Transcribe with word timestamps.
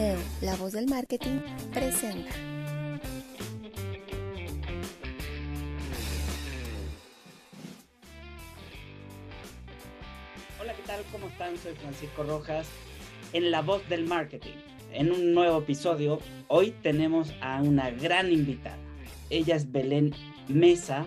Neo, 0.00 0.16
la 0.40 0.56
voz 0.56 0.72
del 0.72 0.86
marketing, 0.86 1.40
presenta. 1.74 2.30
Hola, 10.58 10.72
¿qué 10.72 10.82
tal? 10.86 11.02
¿Cómo 11.12 11.28
están? 11.28 11.58
Soy 11.58 11.74
Francisco 11.74 12.22
Rojas 12.22 12.66
en 13.34 13.50
La 13.50 13.60
Voz 13.60 13.86
del 13.90 14.06
Marketing. 14.06 14.54
En 14.94 15.12
un 15.12 15.34
nuevo 15.34 15.58
episodio, 15.58 16.18
hoy 16.48 16.70
tenemos 16.82 17.34
a 17.42 17.60
una 17.60 17.90
gran 17.90 18.32
invitada. 18.32 18.78
Ella 19.28 19.54
es 19.54 19.70
Belén 19.70 20.14
Mesa, 20.48 21.06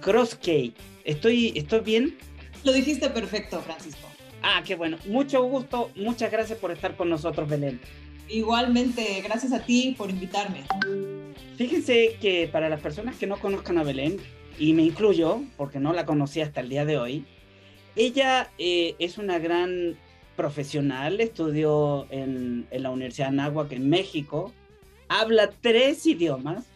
CrossK. 0.00 0.74
¿Estoy, 1.04 1.52
¿Estoy 1.54 1.80
bien? 1.82 2.18
Lo 2.64 2.72
dijiste 2.72 3.10
perfecto, 3.10 3.60
Francisco. 3.60 4.08
Ah, 4.42 4.62
qué 4.66 4.74
bueno. 4.74 4.96
Mucho 5.06 5.44
gusto. 5.44 5.92
Muchas 5.94 6.32
gracias 6.32 6.58
por 6.58 6.72
estar 6.72 6.96
con 6.96 7.08
nosotros, 7.08 7.48
Belén. 7.48 7.80
Igualmente, 8.28 9.20
gracias 9.22 9.52
a 9.52 9.64
ti 9.64 9.94
por 9.96 10.10
invitarme. 10.10 10.64
Fíjense 11.56 12.16
que 12.20 12.48
para 12.50 12.68
las 12.68 12.80
personas 12.80 13.16
que 13.16 13.26
no 13.26 13.38
conozcan 13.38 13.78
a 13.78 13.82
Belén, 13.84 14.18
y 14.58 14.72
me 14.72 14.82
incluyo, 14.82 15.42
porque 15.56 15.78
no 15.78 15.92
la 15.92 16.04
conocí 16.04 16.40
hasta 16.40 16.60
el 16.60 16.68
día 16.68 16.84
de 16.84 16.98
hoy, 16.98 17.24
ella 17.96 18.50
eh, 18.58 18.94
es 18.98 19.18
una 19.18 19.38
gran 19.38 19.96
profesional, 20.36 21.20
estudió 21.20 22.06
en, 22.10 22.66
en 22.70 22.82
la 22.82 22.90
Universidad 22.90 23.26
de 23.28 23.40
Anáhuac 23.40 23.72
en 23.72 23.88
México, 23.88 24.52
habla 25.08 25.50
tres 25.60 26.06
idiomas, 26.06 26.66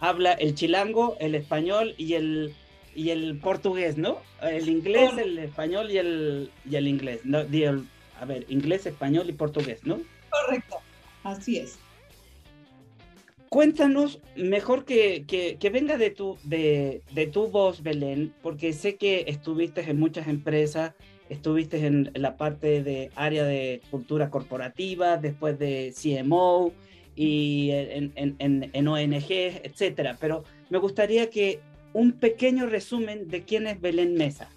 habla 0.00 0.32
el 0.32 0.54
chilango, 0.54 1.16
el 1.20 1.34
español 1.34 1.94
y 1.98 2.14
el, 2.14 2.52
y 2.94 3.10
el 3.10 3.38
portugués, 3.38 3.96
¿no? 3.96 4.18
El 4.42 4.68
inglés, 4.68 5.10
el 5.18 5.38
español 5.38 5.90
y 5.90 5.98
el, 5.98 6.50
y 6.68 6.76
el 6.76 6.88
inglés. 6.88 7.20
No, 7.24 7.44
di 7.44 7.62
el- 7.64 7.84
a 8.20 8.24
ver, 8.24 8.44
inglés, 8.48 8.86
español 8.86 9.28
y 9.28 9.32
portugués, 9.32 9.80
¿no? 9.84 10.00
Correcto, 10.42 10.76
así 11.22 11.58
es. 11.58 11.78
Cuéntanos, 13.48 14.20
mejor 14.34 14.84
que, 14.84 15.24
que, 15.26 15.56
que 15.58 15.70
venga 15.70 15.96
de 15.96 16.10
tu, 16.10 16.38
de, 16.42 17.02
de 17.12 17.26
tu 17.28 17.48
voz, 17.48 17.82
Belén, 17.84 18.34
porque 18.42 18.72
sé 18.72 18.96
que 18.96 19.26
estuviste 19.28 19.88
en 19.88 20.00
muchas 20.00 20.26
empresas, 20.26 20.94
estuviste 21.28 21.86
en 21.86 22.10
la 22.14 22.36
parte 22.36 22.82
de 22.82 23.10
área 23.14 23.44
de 23.44 23.80
cultura 23.92 24.28
corporativa, 24.28 25.18
después 25.18 25.56
de 25.58 25.94
CMO 25.94 26.72
y 27.14 27.70
en, 27.70 28.12
en, 28.16 28.36
en, 28.40 28.70
en 28.72 28.88
ONG, 28.88 29.30
etcétera. 29.30 30.16
Pero 30.20 30.42
me 30.68 30.78
gustaría 30.78 31.30
que 31.30 31.60
un 31.92 32.12
pequeño 32.12 32.66
resumen 32.66 33.28
de 33.28 33.44
quién 33.44 33.68
es 33.68 33.80
Belén 33.80 34.14
Mesa. 34.14 34.48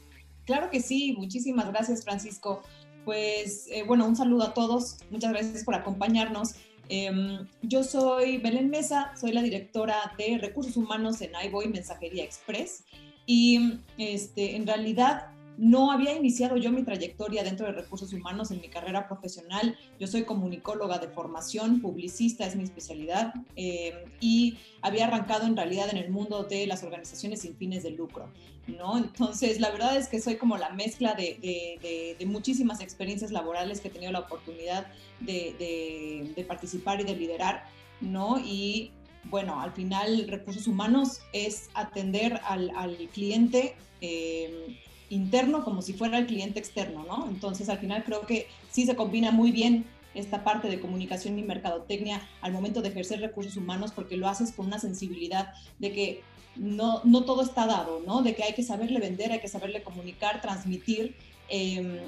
Claro 0.45 0.69
que 0.71 0.81
sí, 0.81 1.13
muchísimas 1.17 1.67
gracias, 1.67 2.03
Francisco. 2.03 2.63
Pues 3.07 3.69
eh, 3.71 3.83
bueno, 3.83 4.05
un 4.05 4.17
saludo 4.17 4.43
a 4.43 4.53
todos, 4.53 4.97
muchas 5.11 5.31
gracias 5.31 5.63
por 5.63 5.75
acompañarnos. 5.75 6.55
Em, 6.89 7.47
yo 7.61 7.81
soy 7.85 8.37
Belén 8.37 8.69
Mesa, 8.69 9.13
soy 9.17 9.31
la 9.31 9.41
directora 9.41 9.95
de 10.17 10.37
recursos 10.37 10.75
humanos 10.75 11.21
en 11.21 11.31
iVoy 11.45 11.69
Mensajería 11.69 12.25
Express 12.25 12.83
y 13.25 13.79
este, 13.97 14.57
en 14.57 14.67
realidad 14.67 15.31
no 15.57 15.91
había 15.91 16.15
iniciado 16.15 16.55
yo 16.57 16.71
mi 16.71 16.83
trayectoria 16.83 17.43
dentro 17.43 17.65
de 17.65 17.73
recursos 17.73 18.13
humanos 18.13 18.51
en 18.51 18.61
mi 18.61 18.69
carrera 18.69 19.07
profesional. 19.07 19.75
Yo 19.99 20.07
soy 20.07 20.23
comunicóloga 20.23 20.99
de 20.99 21.07
formación, 21.07 21.81
publicista 21.81 22.45
es 22.45 22.55
mi 22.55 22.63
especialidad 22.63 23.33
eh, 23.55 24.05
y 24.21 24.57
había 24.81 25.07
arrancado 25.07 25.47
en 25.47 25.57
realidad 25.57 25.89
en 25.89 25.97
el 25.97 26.11
mundo 26.11 26.43
de 26.43 26.67
las 26.67 26.83
organizaciones 26.83 27.41
sin 27.41 27.55
fines 27.55 27.83
de 27.83 27.91
lucro. 27.91 28.29
¿no? 28.67 28.97
Entonces, 28.97 29.59
la 29.59 29.71
verdad 29.71 29.97
es 29.97 30.07
que 30.07 30.21
soy 30.21 30.35
como 30.35 30.57
la 30.57 30.69
mezcla 30.69 31.15
de, 31.15 31.37
de, 31.41 31.79
de, 31.81 32.15
de 32.19 32.25
muchísimas 32.25 32.81
experiencias 32.81 33.31
laborales 33.31 33.81
que 33.81 33.87
he 33.87 33.91
tenido 33.91 34.11
la 34.11 34.19
oportunidad 34.19 34.87
de, 35.21 36.33
de, 36.35 36.43
participar 36.43 37.01
y 37.01 37.03
de 37.03 37.15
liderar, 37.15 37.65
¿no? 38.01 38.39
Y 38.39 38.91
bueno, 39.25 39.59
al 39.59 39.71
final 39.73 40.27
recursos 40.27 40.67
humanos 40.67 41.21
es 41.33 41.69
atender 41.73 42.39
al, 42.45 42.71
al 42.75 42.95
cliente 43.13 43.75
eh, 44.01 44.77
interno 45.09 45.63
como 45.63 45.81
si 45.81 45.93
fuera 45.93 46.17
el 46.17 46.27
cliente 46.27 46.59
externo, 46.59 47.05
¿no? 47.07 47.27
Entonces, 47.29 47.69
al 47.69 47.79
final 47.79 48.03
creo 48.03 48.25
que 48.25 48.47
sí 48.69 48.85
se 48.85 48.95
combina 48.95 49.31
muy 49.31 49.51
bien 49.51 49.85
esta 50.13 50.43
parte 50.43 50.67
de 50.67 50.79
comunicación 50.79 51.37
y 51.37 51.43
mercadotecnia 51.43 52.21
al 52.41 52.51
momento 52.51 52.81
de 52.81 52.89
ejercer 52.89 53.21
recursos 53.21 53.55
humanos 53.55 53.91
porque 53.93 54.17
lo 54.17 54.27
haces 54.27 54.51
con 54.51 54.65
una 54.65 54.79
sensibilidad 54.79 55.53
de 55.79 55.91
que 55.91 56.21
no, 56.55 57.01
no 57.03 57.23
todo 57.23 57.43
está 57.43 57.67
dado, 57.67 58.01
¿no? 58.05 58.23
De 58.23 58.35
que 58.35 58.43
hay 58.43 58.53
que 58.53 58.63
saberle 58.63 58.99
vender, 58.99 59.31
hay 59.31 59.39
que 59.39 59.47
saberle 59.47 59.83
comunicar, 59.83 60.41
transmitir 60.41 61.15
eh, 61.49 62.01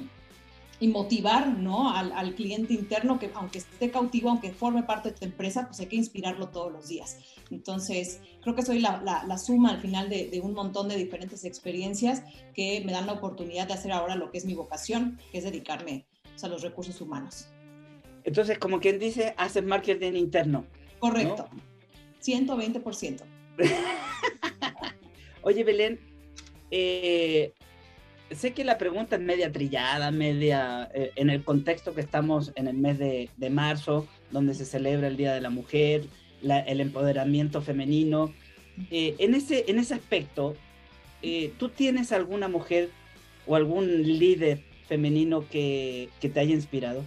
y 0.80 0.88
motivar, 0.88 1.58
¿no? 1.58 1.94
Al, 1.94 2.12
al, 2.14 2.36
cliente 2.36 2.74
interno 2.74 3.20
que 3.20 3.30
aunque 3.34 3.60
esté 3.60 3.92
cautivo, 3.92 4.30
aunque 4.30 4.52
forme 4.52 4.84
parte 4.84 5.10
de 5.10 5.16
tu 5.16 5.26
empresa, 5.26 5.68
pues 5.68 5.80
hay 5.80 5.88
que 5.88 5.98
inspirarlo 5.98 6.50
todos 6.50 6.72
los 6.72 6.88
días. 6.88 7.18
Entonces, 7.52 8.22
creo 8.42 8.56
que 8.56 8.62
soy 8.62 8.80
la, 8.80 9.02
la, 9.04 9.26
la 9.26 9.38
suma 9.38 9.72
al 9.72 9.82
final 9.82 10.10
de, 10.10 10.30
de, 10.30 10.40
un 10.40 10.54
montón 10.54 10.88
de 10.88 10.96
diferentes 10.96 11.44
experiencias 11.44 12.24
que 12.54 12.82
me 12.86 12.94
dan 12.94 13.08
la 13.08 13.14
oportunidad 13.14 13.68
de 13.68 13.74
hacer 13.74 13.92
ahora 13.92 14.16
lo 14.16 14.32
que 14.32 14.38
es 14.38 14.46
mi 14.46 14.54
vocación, 14.54 15.20
que 15.32 15.40
es 15.40 15.44
dedicarme 15.44 16.06
pues, 16.24 16.44
a 16.44 16.48
los 16.48 16.62
recursos 16.62 17.02
humanos. 17.02 17.48
Entonces, 18.24 18.58
como 18.58 18.80
quien 18.80 19.00
dice, 19.00 19.34
haces 19.38 19.64
marketing 19.64 20.14
interno. 20.14 20.66
Correcto. 21.00 21.50
¿no? 21.52 21.70
120%. 22.24 23.22
Oye, 25.42 25.64
Belén, 25.64 26.00
eh, 26.72 27.54
sé 28.32 28.54
que 28.54 28.64
la 28.64 28.78
pregunta 28.78 29.16
es 29.16 29.22
media 29.22 29.52
trillada, 29.52 30.12
media 30.12 30.90
eh, 30.94 31.12
en 31.16 31.30
el 31.30 31.44
contexto 31.44 31.94
que 31.94 32.02
estamos 32.02 32.52
en 32.56 32.68
el 32.68 32.78
mes 32.78 32.98
de, 33.00 33.30
marzo, 33.50 34.08
donde 34.32 34.54
se 34.54 34.66
celebra 34.66 35.08
el 35.08 35.18
Día 35.18 35.34
de 35.34 35.42
la 35.42 35.50
Mujer, 35.50 36.06
el 36.42 36.82
empoderamiento 36.82 37.62
femenino. 37.62 38.34
Eh, 38.92 39.16
en, 39.20 39.34
ese, 39.34 39.66
en 39.68 39.80
ese 39.80 39.94
aspecto, 39.94 40.56
eh, 41.22 41.52
¿tú 41.58 41.70
tienes 41.70 42.12
alguna 42.12 42.48
mujer 42.48 42.90
o 43.46 43.56
algún 43.56 44.04
líder 44.04 44.62
femenino 44.88 45.48
que, 45.50 46.10
que 46.22 46.30
te 46.30 46.40
haya 46.40 46.54
inspirado? 46.54 47.04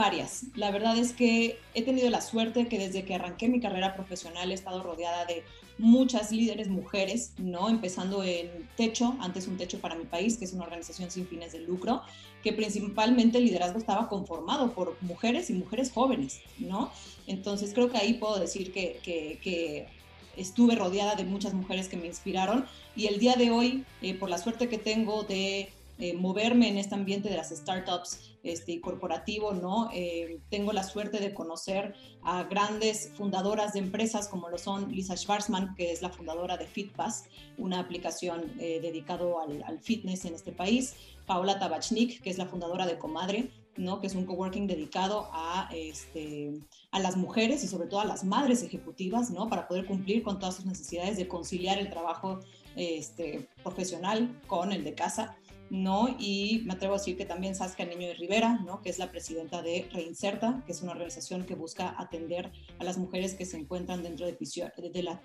Varias. 0.00 0.44
La 0.56 0.70
verdad 0.70 0.96
es 0.96 1.12
que 1.12 1.58
he 1.74 1.82
tenido 1.82 2.08
la 2.08 2.22
suerte 2.22 2.68
que 2.68 2.78
desde 2.78 3.04
que 3.04 3.14
arranqué 3.14 3.48
mi 3.48 3.60
carrera 3.60 3.94
profesional 3.94 4.50
he 4.50 4.54
estado 4.54 4.82
rodeada 4.82 5.26
de 5.26 5.44
muchas 5.76 6.32
líderes 6.32 6.68
mujeres, 6.68 7.34
¿no? 7.36 7.68
Empezando 7.68 8.24
en 8.24 8.48
Techo, 8.78 9.14
antes 9.20 9.46
un 9.46 9.58
Techo 9.58 9.78
para 9.78 9.96
mi 9.96 10.04
país, 10.04 10.38
que 10.38 10.46
es 10.46 10.54
una 10.54 10.64
organización 10.64 11.10
sin 11.10 11.26
fines 11.26 11.52
de 11.52 11.60
lucro, 11.60 12.00
que 12.42 12.54
principalmente 12.54 13.36
el 13.36 13.44
liderazgo 13.44 13.78
estaba 13.78 14.08
conformado 14.08 14.72
por 14.72 14.96
mujeres 15.02 15.50
y 15.50 15.52
mujeres 15.52 15.92
jóvenes, 15.92 16.40
¿no? 16.58 16.90
Entonces 17.26 17.74
creo 17.74 17.90
que 17.90 17.98
ahí 17.98 18.14
puedo 18.14 18.38
decir 18.40 18.72
que, 18.72 19.00
que, 19.02 19.38
que 19.42 19.86
estuve 20.34 20.76
rodeada 20.76 21.14
de 21.14 21.24
muchas 21.24 21.52
mujeres 21.52 21.88
que 21.88 21.98
me 21.98 22.06
inspiraron 22.06 22.64
y 22.96 23.06
el 23.06 23.18
día 23.18 23.34
de 23.34 23.50
hoy, 23.50 23.84
eh, 24.00 24.14
por 24.14 24.30
la 24.30 24.38
suerte 24.38 24.70
que 24.70 24.78
tengo 24.78 25.24
de 25.24 25.68
eh, 25.98 26.14
moverme 26.14 26.68
en 26.68 26.78
este 26.78 26.94
ambiente 26.94 27.28
de 27.28 27.36
las 27.36 27.50
startups 27.50 28.29
este, 28.42 28.80
corporativo, 28.80 29.52
¿no? 29.52 29.90
Eh, 29.92 30.40
tengo 30.50 30.72
la 30.72 30.82
suerte 30.82 31.18
de 31.18 31.34
conocer 31.34 31.94
a 32.22 32.44
grandes 32.44 33.12
fundadoras 33.14 33.72
de 33.74 33.80
empresas 33.80 34.28
como 34.28 34.48
lo 34.48 34.58
son 34.58 34.92
Lisa 34.92 35.16
Schwarzman, 35.16 35.74
que 35.74 35.92
es 35.92 36.02
la 36.02 36.10
fundadora 36.10 36.56
de 36.56 36.66
FitPass, 36.66 37.24
una 37.58 37.80
aplicación 37.80 38.52
eh, 38.58 38.80
dedicado 38.80 39.40
al, 39.40 39.62
al, 39.64 39.78
fitness 39.80 40.24
en 40.24 40.34
este 40.34 40.52
país, 40.52 40.94
Paola 41.26 41.58
Tabachnik, 41.58 42.22
que 42.22 42.30
es 42.30 42.38
la 42.38 42.46
fundadora 42.46 42.86
de 42.86 42.98
Comadre, 42.98 43.50
¿no? 43.76 44.00
que 44.00 44.06
es 44.06 44.14
un 44.14 44.24
coworking 44.24 44.66
dedicado 44.66 45.28
a, 45.32 45.68
este, 45.74 46.52
a 46.90 46.98
las 47.00 47.16
mujeres 47.16 47.64
y 47.64 47.68
sobre 47.68 47.88
todo 47.88 48.00
a 48.00 48.04
las 48.04 48.24
madres 48.24 48.62
ejecutivas, 48.62 49.30
¿no? 49.30 49.48
para 49.48 49.66
poder 49.68 49.86
cumplir 49.86 50.22
con 50.22 50.38
todas 50.38 50.56
sus 50.56 50.66
necesidades 50.66 51.16
de 51.16 51.28
conciliar 51.28 51.78
el 51.78 51.90
trabajo 51.90 52.40
este, 52.76 53.48
profesional 53.62 54.40
con 54.46 54.72
el 54.72 54.84
de 54.84 54.94
casa 54.94 55.36
¿no? 55.70 56.08
Y 56.18 56.62
me 56.64 56.74
atrevo 56.74 56.94
a 56.94 56.98
decir 56.98 57.16
que 57.16 57.24
también 57.24 57.54
Saskia 57.54 57.86
Niño 57.86 58.08
de 58.08 58.14
Rivera, 58.14 58.58
¿no? 58.66 58.82
Que 58.82 58.90
es 58.90 58.98
la 58.98 59.10
presidenta 59.10 59.62
de 59.62 59.88
Reinserta, 59.92 60.62
que 60.66 60.72
es 60.72 60.82
una 60.82 60.92
organización 60.92 61.44
que 61.44 61.54
busca 61.54 61.94
atender 61.96 62.50
a 62.78 62.84
las 62.84 62.98
mujeres 62.98 63.34
que 63.34 63.46
se 63.46 63.56
encuentran 63.56 64.02
dentro 64.02 64.26
de, 64.26 64.36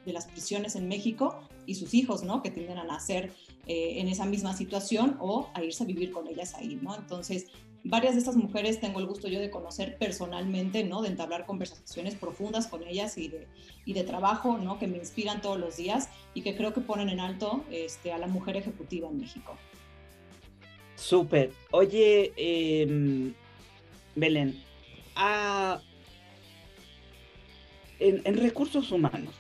las 0.06 0.26
prisiones 0.28 0.76
en 0.76 0.88
México 0.88 1.40
y 1.66 1.76
sus 1.76 1.94
hijos, 1.96 2.24
¿no? 2.24 2.44
Que 2.44 2.52
tienden 2.52 2.78
a 2.78 2.84
nacer 2.84 3.34
eh, 3.66 3.96
en 3.98 4.08
esa 4.08 4.26
misma 4.26 4.56
situación 4.56 5.18
o 5.20 5.50
a 5.56 5.64
irse 5.64 5.84
a 5.84 5.88
vivir 5.88 6.12
con 6.12 6.28
ellas 6.28 6.54
ahí, 6.54 6.80
¿no? 6.80 6.96
Entonces, 6.96 7.48
varias 7.84 8.14
de 8.14 8.20
estas 8.20 8.36
mujeres 8.36 8.80
tengo 8.80 9.00
el 9.00 9.08
gusto 9.08 9.28
yo 9.28 9.40
de 9.40 9.50
conocer 9.50 9.98
personalmente, 9.98 10.84
¿no? 10.84 11.02
De 11.02 11.10
entablar 11.10 11.48
conversaciones 11.48 12.14
profundas 12.14 12.68
con 12.68 12.84
ellas 12.84 13.18
y 13.18 13.30
de, 13.30 13.48
y 13.84 13.94
de 13.94 14.04
trabajo, 14.04 14.60
¿no? 14.60 14.78
Que 14.78 14.86
me 14.86 14.98
inspiran 14.98 15.42
todos 15.42 15.60
los 15.60 15.78
días 15.78 16.10
y 16.36 16.44
que 16.44 16.56
creo 16.56 16.72
que 16.72 16.82
ponen 16.82 17.10
en 17.10 17.20
alto 17.20 17.64
este, 17.72 18.12
a 18.12 18.20
la 18.20 18.28
mujer 18.28 18.58
ejecutiva 18.58 19.08
en 19.10 19.18
México. 19.18 19.58
Súper. 20.96 21.52
Oye, 21.72 22.34
em, 22.38 23.34
Belén, 24.16 24.64
en, 28.00 28.38
recursos 28.38 28.92
humanos, 28.92 29.34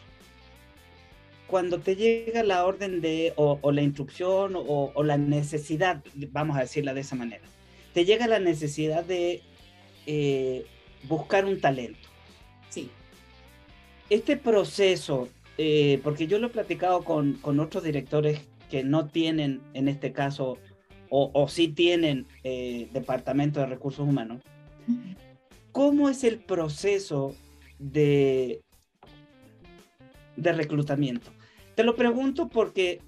cuando 1.47 1.79
te 1.79 1.95
llega 1.95 2.43
la 2.43 2.65
orden 2.65 3.01
de, 3.01 3.33
o, 3.35 3.71
la 3.71 3.81
instrucción, 3.81 4.53
o, 4.55 5.03
la 5.03 5.17
necesidad, 5.17 6.03
vamos 6.31 6.57
a 6.57 6.61
decirla 6.61 6.93
de 6.93 7.01
esa 7.01 7.15
manera, 7.15 7.43
te 7.93 8.05
llega 8.05 8.27
la 8.27 8.39
necesidad 8.39 9.05
de 9.05 9.41
eh, 10.05 10.65
buscar 11.03 11.45
un 11.45 11.61
talento. 11.61 12.09
Sí. 12.69 12.89
Este 14.09 14.37
proceso, 14.37 15.29
eh, 15.57 15.99
porque 16.03 16.27
yo 16.27 16.39
lo 16.39 16.47
he 16.47 16.51
platicado 16.51 17.03
con, 17.03 17.33
con 17.33 17.59
otros 17.59 17.83
directores 17.83 18.41
que 18.69 18.83
no 18.83 19.07
tienen, 19.07 19.61
en 19.73 19.87
este 19.87 20.11
caso, 20.11 20.57
o, 21.17 21.31
o 21.33 21.47
sí 21.47 21.69
tienen 21.69 22.27
eh, 22.43 22.89
departamento 22.91 23.61
de 23.61 23.67
recursos 23.67 24.05
humanos, 24.05 24.41
¿cómo 25.71 26.09
es 26.09 26.25
el 26.25 26.39
proceso 26.39 27.33
de, 27.79 28.61
de 30.35 30.51
reclutamiento? 30.51 31.31
Te 31.73 31.85
lo 31.85 31.95
pregunto 31.95 32.49
porque 32.49 32.99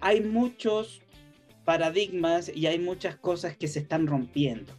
hay 0.00 0.22
muchos 0.22 1.02
paradigmas 1.66 2.50
y 2.54 2.68
hay 2.68 2.78
muchas 2.78 3.16
cosas 3.16 3.54
que 3.54 3.68
se 3.68 3.80
están 3.80 4.06
rompiendo. 4.06 4.72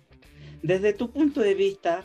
Desde 0.63 0.93
tu 0.93 1.11
punto 1.11 1.41
de 1.41 1.53
vista, 1.53 2.03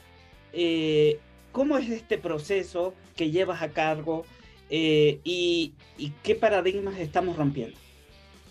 eh, 0.52 1.18
¿cómo 1.50 1.78
es 1.78 1.88
este 1.88 2.18
proceso 2.18 2.92
que 3.16 3.30
llevas 3.30 3.62
a 3.62 3.70
cargo 3.70 4.26
eh, 4.68 5.20
y, 5.24 5.72
y 5.96 6.10
qué 6.22 6.34
paradigmas 6.34 6.98
estamos 6.98 7.38
rompiendo? 7.38 7.78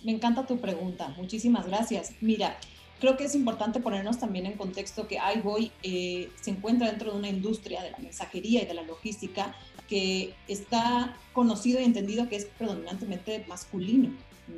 Me 0.03 0.11
encanta 0.11 0.45
tu 0.45 0.57
pregunta, 0.59 1.13
muchísimas 1.17 1.67
gracias. 1.67 2.13
Mira, 2.21 2.57
creo 2.99 3.17
que 3.17 3.25
es 3.25 3.35
importante 3.35 3.79
ponernos 3.79 4.19
también 4.19 4.45
en 4.45 4.53
contexto 4.53 5.07
que 5.07 5.19
iVoy 5.35 5.71
eh, 5.83 6.29
se 6.41 6.51
encuentra 6.51 6.88
dentro 6.88 7.11
de 7.11 7.17
una 7.17 7.29
industria 7.29 7.83
de 7.83 7.91
la 7.91 7.97
mensajería 7.97 8.63
y 8.63 8.65
de 8.65 8.73
la 8.73 8.83
logística 8.83 9.55
que 9.88 10.33
está 10.47 11.15
conocido 11.33 11.79
y 11.79 11.83
entendido 11.83 12.27
que 12.27 12.35
es 12.35 12.45
predominantemente 12.45 13.45
masculino, 13.47 14.11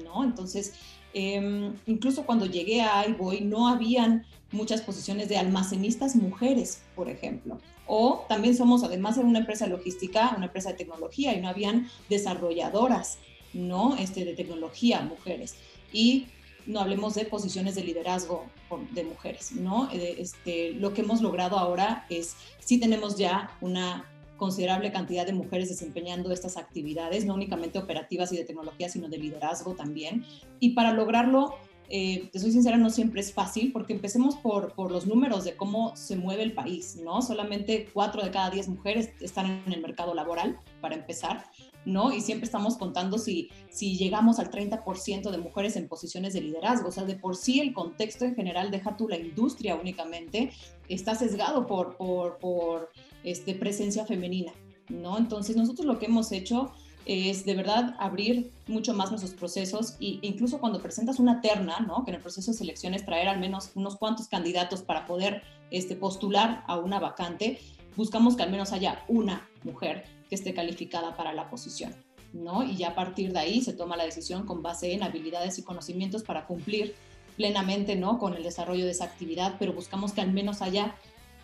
¿no? 0.03 0.23
Entonces, 0.23 0.73
em, 1.13 1.73
incluso 1.85 2.25
cuando 2.25 2.45
llegué 2.45 2.81
a 2.81 3.07
iVoy 3.07 3.41
no 3.41 3.67
habían 3.67 4.25
muchas 4.51 4.81
posiciones 4.81 5.29
de 5.29 5.37
almacenistas 5.37 6.15
mujeres, 6.15 6.81
por 6.95 7.09
ejemplo. 7.09 7.59
O 7.85 8.25
también 8.27 8.55
somos, 8.55 8.83
además 8.83 9.15
de 9.15 9.23
una 9.23 9.39
empresa 9.39 9.67
logística, 9.67 10.33
una 10.35 10.47
empresa 10.47 10.69
de 10.69 10.77
tecnología 10.77 11.35
y 11.35 11.41
no 11.41 11.49
habían 11.49 11.89
desarrolladoras 12.09 13.19
¿no? 13.53 13.95
Este, 13.97 14.25
de 14.25 14.33
tecnología, 14.33 15.01
mujeres. 15.01 15.55
Y 15.91 16.27
no 16.65 16.81
hablemos 16.81 17.15
de 17.15 17.25
posiciones 17.25 17.75
de 17.75 17.83
liderazgo 17.83 18.45
de 18.91 19.03
mujeres, 19.03 19.53
¿no? 19.53 19.89
Este, 19.91 20.73
lo 20.73 20.93
que 20.93 21.01
hemos 21.01 21.21
logrado 21.21 21.57
ahora 21.57 22.05
es, 22.09 22.35
sí 22.59 22.79
tenemos 22.79 23.17
ya 23.17 23.57
una 23.61 24.05
considerable 24.37 24.91
cantidad 24.91 25.25
de 25.25 25.33
mujeres 25.33 25.69
desempeñando 25.69 26.31
estas 26.31 26.57
actividades, 26.57 27.25
no 27.25 27.33
únicamente 27.33 27.77
operativas 27.77 28.31
y 28.31 28.37
de 28.37 28.45
tecnología, 28.45 28.87
sino 28.89 29.09
de 29.09 29.17
liderazgo 29.17 29.73
también. 29.73 30.25
Y 30.59 30.69
para 30.71 30.93
lograrlo, 30.93 31.55
eh, 31.89 32.29
te 32.31 32.39
soy 32.39 32.51
sincera, 32.51 32.77
no 32.77 32.89
siempre 32.89 33.21
es 33.21 33.33
fácil, 33.33 33.71
porque 33.71 33.93
empecemos 33.93 34.35
por, 34.35 34.73
por 34.73 34.91
los 34.91 35.07
números 35.07 35.43
de 35.43 35.55
cómo 35.55 35.95
se 35.95 36.15
mueve 36.15 36.43
el 36.43 36.53
país, 36.53 36.97
¿no? 37.03 37.21
Solamente 37.21 37.89
cuatro 37.93 38.23
de 38.23 38.31
cada 38.31 38.49
diez 38.49 38.67
mujeres 38.67 39.09
están 39.19 39.63
en 39.65 39.73
el 39.73 39.81
mercado 39.81 40.13
laboral, 40.13 40.57
para 40.81 40.95
empezar. 40.95 41.45
¿No? 41.85 42.11
Y 42.11 42.21
siempre 42.21 42.45
estamos 42.45 42.77
contando 42.77 43.17
si, 43.17 43.49
si 43.69 43.97
llegamos 43.97 44.39
al 44.39 44.51
30% 44.51 45.31
de 45.31 45.37
mujeres 45.37 45.75
en 45.75 45.87
posiciones 45.87 46.33
de 46.33 46.41
liderazgo. 46.41 46.89
O 46.89 46.91
sea, 46.91 47.05
de 47.05 47.15
por 47.15 47.35
sí 47.35 47.59
el 47.59 47.73
contexto 47.73 48.25
en 48.25 48.35
general, 48.35 48.71
deja 48.71 48.97
tú 48.97 49.07
la 49.07 49.17
industria 49.17 49.75
únicamente, 49.75 50.51
está 50.87 51.15
sesgado 51.15 51.67
por, 51.67 51.97
por, 51.97 52.37
por 52.37 52.91
este, 53.23 53.55
presencia 53.55 54.05
femenina, 54.05 54.51
¿no? 54.89 55.17
Entonces 55.17 55.55
nosotros 55.55 55.85
lo 55.85 55.99
que 55.99 56.07
hemos 56.07 56.31
hecho 56.31 56.71
es 57.05 57.43
de 57.43 57.55
verdad 57.55 57.95
abrir 57.97 58.51
mucho 58.67 58.93
más 58.93 59.09
nuestros 59.09 59.33
procesos 59.33 59.95
e 59.99 60.19
incluso 60.21 60.59
cuando 60.59 60.79
presentas 60.79 61.17
una 61.19 61.41
terna, 61.41 61.79
¿no? 61.79 62.03
que 62.03 62.11
en 62.11 62.15
el 62.15 62.21
proceso 62.21 62.51
de 62.51 62.57
selección 62.57 62.93
es 62.93 63.03
traer 63.03 63.27
al 63.27 63.39
menos 63.39 63.71
unos 63.73 63.95
cuantos 63.95 64.27
candidatos 64.27 64.83
para 64.83 65.07
poder 65.07 65.41
este, 65.71 65.95
postular 65.95 66.63
a 66.67 66.77
una 66.77 66.99
vacante, 66.99 67.59
buscamos 67.95 68.35
que 68.35 68.43
al 68.43 68.51
menos 68.51 68.73
haya 68.73 69.03
una 69.07 69.49
mujer 69.63 70.05
que 70.29 70.35
esté 70.35 70.53
calificada 70.53 71.17
para 71.17 71.33
la 71.33 71.49
posición. 71.49 71.93
¿no? 72.33 72.63
Y 72.63 72.77
ya 72.77 72.89
a 72.89 72.95
partir 72.95 73.33
de 73.33 73.39
ahí 73.39 73.61
se 73.61 73.73
toma 73.73 73.97
la 73.97 74.05
decisión 74.05 74.45
con 74.45 74.61
base 74.61 74.93
en 74.93 75.03
habilidades 75.03 75.57
y 75.57 75.63
conocimientos 75.63 76.23
para 76.23 76.45
cumplir 76.45 76.95
plenamente 77.35 77.95
¿no? 77.95 78.19
con 78.19 78.33
el 78.35 78.43
desarrollo 78.43 78.85
de 78.85 78.91
esa 78.91 79.05
actividad, 79.05 79.55
pero 79.57 79.73
buscamos 79.73 80.13
que 80.13 80.21
al 80.21 80.31
menos 80.31 80.61
haya 80.61 80.95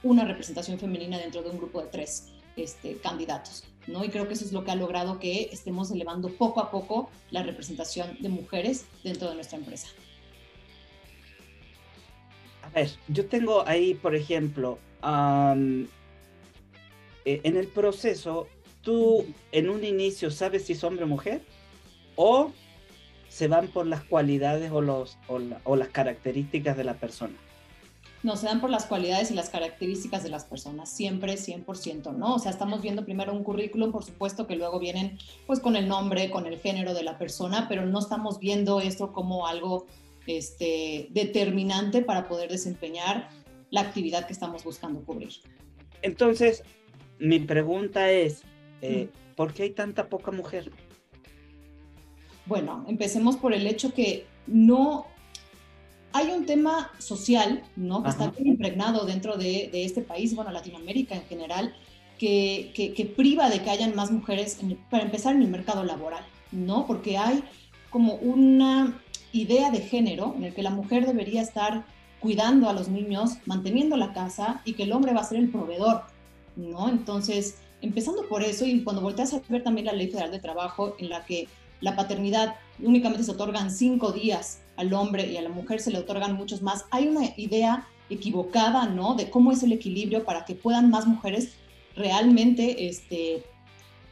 una 0.03 0.25
representación 0.25 0.77
femenina 0.77 1.17
dentro 1.17 1.41
de 1.41 1.49
un 1.49 1.57
grupo 1.57 1.81
de 1.81 1.87
tres 1.87 2.33
este, 2.55 2.97
candidatos. 2.97 3.63
¿no? 3.87 4.03
Y 4.03 4.09
creo 4.09 4.27
que 4.27 4.33
eso 4.33 4.45
es 4.45 4.51
lo 4.51 4.63
que 4.63 4.71
ha 4.71 4.75
logrado 4.75 5.19
que 5.19 5.49
estemos 5.51 5.91
elevando 5.91 6.29
poco 6.29 6.59
a 6.61 6.69
poco 6.69 7.09
la 7.31 7.43
representación 7.43 8.17
de 8.19 8.29
mujeres 8.29 8.85
dentro 9.03 9.29
de 9.29 9.35
nuestra 9.35 9.57
empresa. 9.57 9.87
A 12.61 12.69
ver, 12.69 12.91
yo 13.07 13.27
tengo 13.27 13.65
ahí, 13.67 13.93
por 13.93 14.15
ejemplo, 14.15 14.79
eh, 15.03 15.87
en 17.43 17.57
el 17.57 17.67
proceso 17.67 18.47
tú 18.85 19.25
en 19.51 19.69
un 19.69 19.83
inicio 19.83 20.31
sabes 20.31 20.65
si 20.65 20.73
es 20.73 20.83
hombre 20.85 21.03
o 21.03 21.07
mujer 21.07 21.41
o 22.15 22.51
se 23.27 23.49
van 23.49 23.67
por 23.67 23.85
las 23.85 24.01
cualidades 24.05 24.71
o, 24.71 24.79
los, 24.79 25.17
o, 25.27 25.75
las 25.75 25.89
características 25.89 26.77
de 26.77 26.85
la 26.85 26.93
persona? 26.93 27.33
No, 28.23 28.37
se 28.37 28.45
dan 28.45 28.61
por 28.61 28.69
las 28.69 28.85
cualidades 28.85 29.29
y 29.29 29.33
las 29.33 29.49
características 29.49 30.23
de 30.23 30.29
las 30.29 30.45
personas, 30.45 30.89
siempre 30.89 31.33
100%, 31.33 32.15
¿no? 32.15 32.35
O 32.35 32.39
sea, 32.39 32.49
estamos 32.49 32.81
viendo 32.81 33.03
primero 33.03 33.33
un 33.33 33.43
currículum, 33.43 33.91
por 33.91 34.05
supuesto 34.05 34.47
que 34.47 34.55
luego 34.55 34.79
vienen 34.79 35.17
pues 35.45 35.59
con 35.59 35.75
el 35.75 35.87
nombre, 35.87 36.31
con 36.31 36.45
el 36.45 36.57
género 36.59 36.93
de 36.93 37.03
la 37.03 37.17
persona, 37.17 37.67
pero 37.67 37.85
no 37.85 37.99
estamos 37.99 38.39
viendo 38.39 38.79
esto 38.79 39.11
como 39.11 39.47
algo 39.47 39.85
este, 40.25 41.09
determinante 41.11 42.01
para 42.01 42.27
poder 42.27 42.49
desempeñar 42.49 43.29
la 43.69 43.81
actividad 43.81 44.25
que 44.25 44.33
estamos 44.33 44.63
buscando 44.63 45.03
cubrir. 45.03 45.33
Entonces, 46.01 46.63
mi 47.19 47.39
pregunta 47.39 48.11
es, 48.11 48.43
eh, 48.81 49.09
¿Por 49.35 49.53
qué 49.53 49.63
hay 49.63 49.71
tanta 49.71 50.07
poca 50.07 50.31
mujer? 50.31 50.71
Bueno, 52.45 52.85
empecemos 52.87 53.37
por 53.37 53.53
el 53.53 53.67
hecho 53.67 53.93
que 53.93 54.25
no 54.47 55.07
hay 56.13 56.31
un 56.31 56.45
tema 56.45 56.91
social, 56.99 57.63
¿no? 57.75 58.01
Que 58.03 58.09
está 58.09 58.29
bien 58.29 58.47
impregnado 58.47 59.05
dentro 59.05 59.35
de, 59.35 59.69
este 59.73 60.01
país, 60.01 60.33
bueno, 60.35 60.51
Latinoamérica 60.51 61.15
en 61.15 61.23
general, 61.23 61.75
que, 62.17 62.71
que, 62.73 63.05
priva 63.05 63.49
de 63.49 63.61
que 63.61 63.69
hayan 63.69 63.95
más 63.95 64.11
mujeres, 64.11 64.59
para 64.89 65.03
empezar, 65.03 65.35
en 65.35 65.41
el 65.41 65.49
mercado 65.49 65.83
laboral, 65.83 66.23
¿no? 66.53 66.87
Porque 66.87 67.17
hay 67.17 67.43
como 67.89 68.13
una 68.13 68.97
idea 69.33 69.71
de 69.71 69.81
género 69.81 70.33
en 70.37 70.45
el 70.45 70.53
que 70.53 70.63
la 70.63 70.69
mujer 70.69 71.05
debería 71.05 71.41
estar 71.41 71.85
cuidando 72.21 72.69
a 72.69 72.73
los 72.73 72.87
niños, 72.87 73.37
manteniendo 73.45 73.97
la 73.97 74.13
casa 74.13 74.61
y 74.63 74.73
que 74.73 74.83
el 74.83 74.93
hombre 74.93 75.13
va 75.13 75.21
a 75.21 75.25
ser 75.25 75.39
el 75.39 75.49
proveedor, 75.49 76.03
¿no? 76.55 76.87
Entonces, 76.87 77.57
empezando 77.85 78.27
por 78.27 78.43
eso 78.43 78.65
y 78.65 78.83
cuando 78.83 79.01
volteas 79.01 79.33
a 79.33 79.41
ver 79.47 79.63
también 79.63 79.85
la 79.85 79.93
Ley 79.93 80.07
Federal 80.07 80.31
de 80.31 80.39
Trabajo 80.39 80.95
en 80.97 81.09
la 81.09 81.23
que 81.23 81.47
la 81.81 81.95
paternidad 81.95 82.55
únicamente 82.79 83.23
se 83.23 83.31
otorgan 83.31 83.69
cinco 83.71 84.11
días 84.11 84.61
al 84.75 84.93
hombre 84.93 85.31
y 85.31 85.37
a 85.37 85.41
la 85.41 85.49
mujer 85.49 85.79
se 85.79 85.91
le 85.91 85.99
otorgan 85.99 86.35
muchos 86.35 86.61
más, 86.61 86.85
hay 86.89 87.07
una 87.07 87.25
idea 87.37 87.87
equivocada, 88.09 88.87
¿no? 88.87 89.13
De 89.13 89.29
cómo 89.29 89.51
es 89.51 89.61
el 89.63 89.71
equilibrio 89.71 90.25
para 90.25 90.45
que 90.45 90.55
puedan 90.55 90.89
más 90.89 91.05
mujeres 91.05 91.53
realmente 91.95 92.87
este, 92.87 93.43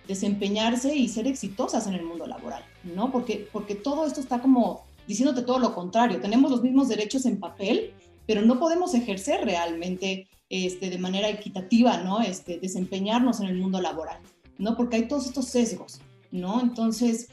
desempeñarse 0.08 0.96
y 0.96 1.08
ser 1.08 1.27
exitosas 1.27 1.88
en 1.88 1.96
el 1.96 2.03
mundo 2.03 2.27
laboral, 2.27 2.63
¿no? 2.84 3.12
Porque, 3.12 3.48
porque 3.51 3.75
todo 3.75 4.06
esto 4.06 4.22
está 4.22 4.39
como 4.39 4.86
diciéndote 5.08 5.42
todo 5.42 5.60
lo 5.60 5.74
contrario. 5.74 6.22
Tenemos 6.22 6.51
los 6.51 6.62
mismos 6.62 6.88
derechos 6.88 7.25
en 7.25 7.39
papel, 7.39 7.94
pero 8.25 8.42
no 8.42 8.60
podemos 8.60 8.94
ejercer 8.94 9.44
realmente 9.44 10.27
este, 10.54 10.92
de 10.92 11.00
manera 11.00 11.30
equitativa, 11.30 11.98
¿no? 12.04 12.22
Este, 12.22 12.60
desempeñarnos 12.60 13.40
en 13.40 13.48
el 13.48 13.58
mundo 13.58 13.82
laboral, 13.82 14.20
¿no? 14.60 14.78
Porque 14.78 14.98
hay 14.98 15.08
todos 15.08 15.26
estos 15.26 15.46
sesgos, 15.46 16.00
¿no? 16.32 16.62
Entonces, 16.62 17.30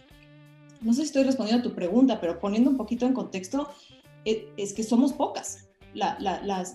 no 0.80 0.94
sé 0.94 1.02
si 1.02 1.08
estoy 1.08 1.24
respondiendo 1.24 1.60
a 1.60 1.68
tu 1.68 1.74
pregunta, 1.74 2.18
pero 2.18 2.38
poniendo 2.38 2.70
un 2.70 2.78
poquito 2.78 3.04
en 3.04 3.12
contexto, 3.12 3.68
e, 4.24 4.48
es, 4.56 4.72
que 4.72 4.82
somos 4.82 5.12
pocas. 5.12 5.68
las, 5.92 6.22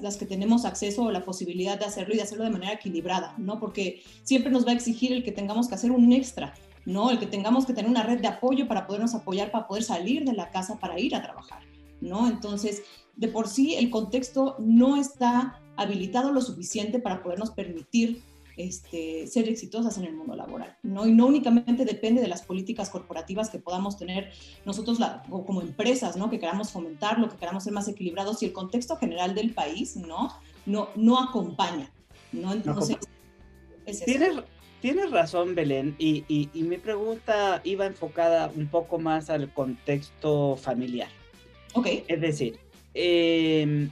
las, 0.01 0.17
que 0.17 0.27
tenemos 0.27 0.65
acceso 0.65 1.05
o 1.05 1.11
la 1.11 1.25
posibilidad 1.25 1.79
de 1.79 1.85
hacerlo 1.85 2.13
y 2.13 2.17
de 2.17 2.23
hacerlo 2.23 2.43
de 2.43 2.51
manera 2.51 2.73
equilibrada, 2.73 3.33
¿no? 3.39 3.59
Porque 3.59 4.03
siempre 4.21 4.51
nos 4.51 4.67
va 4.67 4.69
a 4.69 4.75
exigir 4.75 5.13
el 5.13 5.23
que 5.23 5.31
tengamos 5.31 5.67
que 5.67 5.73
hacer 5.73 5.91
un 5.91 6.13
extra, 6.13 6.53
¿no? 6.85 7.09
El 7.09 7.17
que 7.17 7.25
tengamos 7.25 7.65
que 7.65 7.73
tener 7.73 7.89
una 7.89 8.03
red 8.03 8.19
de 8.19 8.27
apoyo 8.27 8.67
para 8.67 8.85
podernos 8.85 9.15
apoyar, 9.15 9.49
para 9.49 9.67
poder 9.67 9.83
salir 9.83 10.25
de 10.25 10.33
la 10.33 10.51
casa, 10.51 10.77
para 10.79 10.99
ir 10.99 11.15
a 11.15 11.23
trabajar, 11.23 11.63
¿no? 12.01 12.27
Entonces, 12.27 12.83
de 13.15 13.29
por 13.29 13.47
sí, 13.47 13.73
el 13.73 13.89
contexto 13.89 14.57
no 14.59 14.95
está 14.95 15.59
habilitado 15.77 16.31
lo 16.31 16.41
suficiente 16.41 16.99
para 16.99 17.21
podernos 17.23 17.51
permitir 17.51 18.21
este, 18.57 19.27
ser 19.27 19.49
exitosas 19.49 19.97
en 19.97 20.05
el 20.05 20.13
mundo 20.13 20.35
laboral, 20.35 20.77
¿no? 20.81 21.05
Y 21.05 21.11
no 21.11 21.27
únicamente 21.27 21.83
depende 21.83 22.21
de 22.21 22.29
las 22.29 22.41
políticas 22.41 22.89
corporativas 22.89 23.49
que 23.49 23.59
podamos 23.59 23.97
tener 23.97 24.31
nosotros 24.65 24.97
como 25.27 25.61
empresas, 25.61 26.15
¿no? 26.15 26.29
Que 26.29 26.39
queramos 26.39 26.71
fomentarlo, 26.71 27.29
que 27.29 27.35
queramos 27.35 27.65
ser 27.65 27.73
más 27.73 27.87
equilibrados 27.87 28.41
y 28.41 28.45
el 28.45 28.53
contexto 28.53 28.95
general 28.95 29.35
del 29.35 29.53
país, 29.53 29.97
¿no? 29.97 30.29
No, 30.65 30.89
no 30.95 31.19
acompaña, 31.19 31.91
¿no? 32.31 32.53
Entonces, 32.53 32.97
¿Tienes, 34.81 35.11
razón, 35.11 35.55
Belén, 35.55 35.95
y, 35.97 36.23
y, 36.27 36.63
mi 36.63 36.77
pregunta 36.77 37.59
iba 37.63 37.87
enfocada 37.87 38.51
un 38.55 38.67
poco 38.67 38.99
más 38.99 39.29
al 39.29 39.51
contexto 39.51 40.55
familiar. 40.57 41.09
Ok. 41.73 41.87
Es 42.07 42.21
decir, 42.21 42.59
eh, 42.93 43.89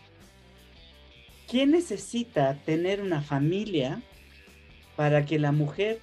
¿quién 1.48 1.72
necesita 1.72 2.56
tener 2.66 3.02
una 3.02 3.22
familia 3.22 4.02
para 4.96 5.26
que 5.26 5.40
la 5.40 5.52
mujer 5.52 6.00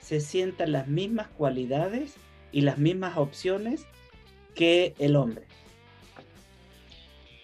se 0.00 0.20
sienta 0.20 0.66
las 0.66 0.88
mismas 0.88 1.28
cualidades 1.28 2.14
y 2.52 2.62
las 2.62 2.78
mismas 2.78 3.16
opciones 3.16 3.86
que 4.54 4.94
el 4.98 5.16
hombre? 5.16 5.44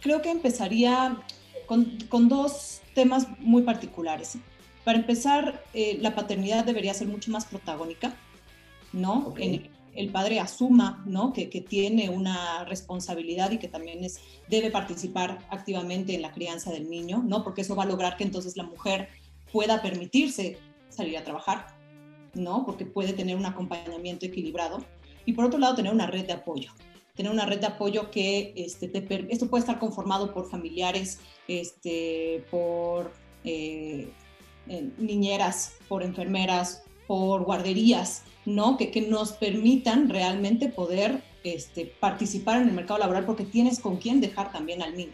Creo 0.00 0.22
que 0.22 0.30
empezaría 0.30 1.18
con, 1.66 2.28
dos 2.28 2.80
temas 2.94 3.26
muy 3.38 3.62
particulares. 3.62 4.36
Para 4.84 4.98
empezar, 4.98 5.64
eh, 5.74 5.98
la 6.00 6.14
paternidad 6.14 6.64
debería 6.64 6.92
ser 6.92 7.06
mucho 7.06 7.30
más 7.30 7.46
protagónica, 7.46 8.14
¿no? 8.92 9.34
El 9.94 10.10
padre 10.10 10.40
asuma, 10.40 11.02
¿no? 11.06 11.32
Que, 11.32 11.46
tiene 11.46 12.10
una 12.10 12.64
responsabilidad 12.64 13.50
y 13.50 13.58
que 13.58 13.68
también 13.68 14.04
es, 14.04 14.20
debe 14.48 14.70
participar 14.70 15.46
activamente 15.50 16.14
en 16.14 16.22
la 16.22 16.32
crianza 16.32 16.70
del 16.70 16.88
niño, 16.88 17.22
¿no? 17.24 17.44
Porque 17.44 17.60
eso 17.62 17.76
va 17.76 17.84
a 17.84 17.86
lograr 17.86 18.16
que 18.16 18.24
entonces 18.24 18.56
la 18.56 18.64
mujer 18.64 19.08
pueda 19.52 19.82
permitirse 19.82 20.58
salir 20.88 21.16
a 21.18 21.24
trabajar, 21.24 21.66
¿no? 22.34 22.64
Porque 22.64 22.86
puede 22.86 23.12
tener 23.12 23.36
un 23.36 23.46
acompañamiento 23.46 24.26
equilibrado. 24.26 24.84
Y 25.24 25.34
por 25.34 25.44
otro 25.44 25.58
lado, 25.58 25.74
tener 25.74 25.92
una 25.92 26.06
red 26.06 26.26
de 26.26 26.32
apoyo. 26.32 26.72
Tener 27.14 27.30
una 27.30 27.44
red 27.44 27.60
de 27.60 27.66
apoyo 27.66 28.10
que 28.10 28.54
este, 28.56 28.90
esto 29.28 29.48
puede 29.48 29.60
estar 29.60 29.78
conformado 29.78 30.32
por 30.32 30.48
familiares, 30.48 31.20
este, 31.46 32.44
por 32.50 33.12
eh, 33.44 34.08
niñeras, 34.96 35.74
por 35.88 36.02
enfermeras, 36.02 36.82
por 37.06 37.44
guarderías, 37.44 38.24
¿no? 38.44 38.76
Que, 38.76 38.90
que 38.90 39.02
nos 39.02 39.32
permitan 39.32 40.08
realmente 40.08 40.68
poder 40.68 41.22
este, 41.44 41.86
participar 41.98 42.62
en 42.62 42.68
el 42.68 42.74
mercado 42.74 43.00
laboral 43.00 43.24
porque 43.24 43.44
tienes 43.44 43.80
con 43.80 43.96
quién 43.96 44.20
dejar 44.20 44.52
también 44.52 44.82
al 44.82 44.96
niño. 44.96 45.12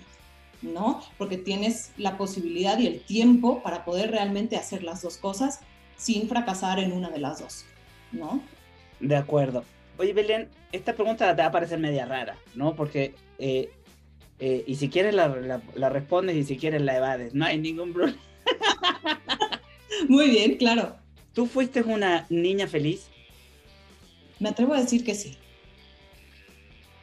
¿no? 0.63 1.01
Porque 1.19 1.37
tienes 1.37 1.93
la 1.97 2.17
posibilidad 2.19 2.79
y 2.79 2.87
el 2.87 3.01
tiempo 3.01 3.63
para 3.63 3.85
poder 3.85 4.11
realmente 4.11 4.57
hacer 4.57 4.83
las 4.83 5.03
dos 5.03 5.17
cosas 5.17 5.61
sin 5.97 6.29
fracasar 6.29 6.79
en 6.79 6.93
una 6.93 7.11
de 7.11 7.19
las 7.19 7.41
dos, 7.41 7.65
¿no? 8.13 8.41
De 9.01 9.17
acuerdo. 9.17 9.65
Oye, 9.99 10.13
Belén, 10.13 10.49
esta 10.73 10.95
pregunta 10.95 11.35
te 11.35 11.43
va 11.43 11.49
a 11.49 11.53
parecer 11.53 11.79
media 11.79 12.07
rara, 12.07 12.37
¿no? 12.55 12.75
Porque, 12.75 13.15
eh, 13.39 13.71
eh, 14.39 14.65
y 14.67 14.77
si 14.77 14.89
quieres 14.89 15.15
la, 15.15 15.61
la, 15.75 15.89
respondes 15.89 16.37
y 16.37 16.45
si 16.45 16.57
quieres 16.57 16.83
la 16.83 16.97
evades, 16.97 17.35
no 17.35 17.45
hay 17.45 17.59
ningún 17.59 17.93
problema. 17.93 18.21
Muy 20.09 20.31
bien, 20.31 20.57
claro. 20.57 20.97
¿Tú 21.39 21.47
fuiste 21.47 21.83
una 21.83 22.27
niña 22.31 22.67
feliz? 22.67 23.07
Me 24.41 24.49
atrevo 24.49 24.75
a 24.75 24.81
decir 24.81 25.05
que 25.05 25.15
sí. 25.15 25.39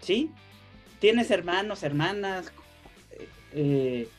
¿Sí? 0.02 0.30
¿Tienes 1.00 1.32
hermanos, 1.32 1.84
hermanas? 1.84 2.52
Eh, 3.54 4.10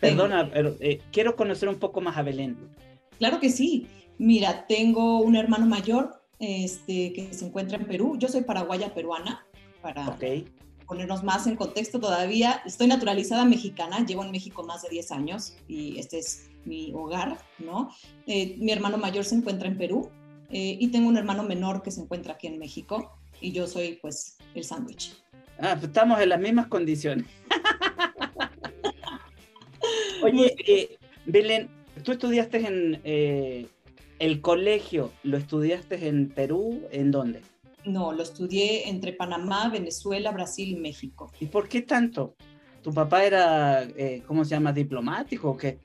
perdona, 0.00 0.50
pero 0.52 0.76
eh, 0.80 1.00
quiero 1.12 1.36
conocer 1.36 1.68
un 1.68 1.78
poco 1.78 2.00
más 2.00 2.16
a 2.16 2.22
Belén. 2.22 2.56
Claro 3.18 3.38
que 3.38 3.48
sí. 3.48 3.86
Mira, 4.18 4.66
tengo 4.66 5.20
un 5.20 5.36
hermano 5.36 5.66
mayor 5.66 6.20
este, 6.40 7.12
que 7.12 7.32
se 7.32 7.46
encuentra 7.46 7.78
en 7.78 7.86
Perú. 7.86 8.16
Yo 8.18 8.26
soy 8.26 8.42
paraguaya 8.42 8.92
peruana, 8.92 9.46
para 9.80 10.18
ponernos 10.84 11.22
más 11.22 11.46
en 11.46 11.54
contexto 11.54 12.00
todavía. 12.00 12.60
Estoy 12.66 12.88
naturalizada 12.88 13.44
mexicana, 13.44 14.04
llevo 14.04 14.24
en 14.24 14.32
México 14.32 14.64
más 14.64 14.82
de 14.82 14.88
10 14.88 15.12
años 15.12 15.54
y 15.68 15.96
este 16.00 16.18
es 16.18 16.50
mi 16.64 16.92
hogar, 16.94 17.38
¿no? 17.58 17.90
Eh, 18.26 18.56
mi 18.58 18.72
hermano 18.72 18.98
mayor 18.98 19.24
se 19.24 19.34
encuentra 19.34 19.68
en 19.68 19.78
Perú 19.78 20.10
y 20.56 20.86
tengo 20.92 21.08
un 21.08 21.16
hermano 21.16 21.42
menor 21.42 21.82
que 21.82 21.90
se 21.90 22.00
encuentra 22.00 22.34
aquí 22.34 22.46
en 22.46 22.60
México 22.60 23.18
y 23.40 23.50
yo 23.50 23.66
soy 23.66 23.98
pues 24.00 24.36
el 24.54 24.62
sándwich. 24.62 25.24
Ah, 25.58 25.72
pues 25.72 25.84
estamos 25.84 26.20
en 26.20 26.28
las 26.28 26.40
mismas 26.40 26.66
condiciones. 26.66 27.26
Oye, 30.22 30.54
eh, 30.66 30.98
Belén, 31.26 31.68
tú 32.02 32.12
estudiaste 32.12 32.66
en 32.66 33.00
eh, 33.04 33.66
el 34.18 34.40
colegio, 34.40 35.12
¿lo 35.22 35.36
estudiaste 35.36 36.08
en 36.08 36.30
Perú? 36.30 36.82
¿En 36.90 37.10
dónde? 37.10 37.42
No, 37.84 38.12
lo 38.12 38.22
estudié 38.22 38.88
entre 38.88 39.12
Panamá, 39.12 39.68
Venezuela, 39.68 40.32
Brasil 40.32 40.70
y 40.70 40.76
México. 40.76 41.30
¿Y 41.38 41.46
por 41.46 41.68
qué 41.68 41.82
tanto? 41.82 42.34
¿Tu 42.82 42.92
papá 42.92 43.24
era, 43.24 43.82
eh, 43.82 44.22
¿cómo 44.26 44.44
se 44.44 44.52
llama, 44.52 44.72
diplomático 44.72 45.50
o 45.50 45.56
qué? 45.56 45.78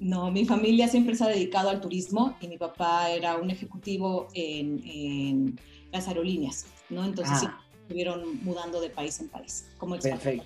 No, 0.00 0.30
mi 0.30 0.44
familia 0.44 0.88
siempre 0.88 1.14
se 1.14 1.24
ha 1.24 1.28
dedicado 1.28 1.70
al 1.70 1.80
turismo 1.80 2.36
y 2.40 2.48
mi 2.48 2.58
papá 2.58 3.10
era 3.10 3.36
un 3.36 3.50
ejecutivo 3.50 4.28
en, 4.34 5.58
las 5.92 6.08
aerolíneas, 6.08 6.66
¿no? 6.90 7.04
Entonces 7.04 7.38
sí, 7.38 7.46
ah. 7.48 7.60
estuvieron 7.82 8.42
mudando 8.42 8.80
de 8.80 8.90
país 8.90 9.20
en 9.20 9.28
país. 9.28 9.68
Como 9.78 9.96
Perfecto. 9.96 10.44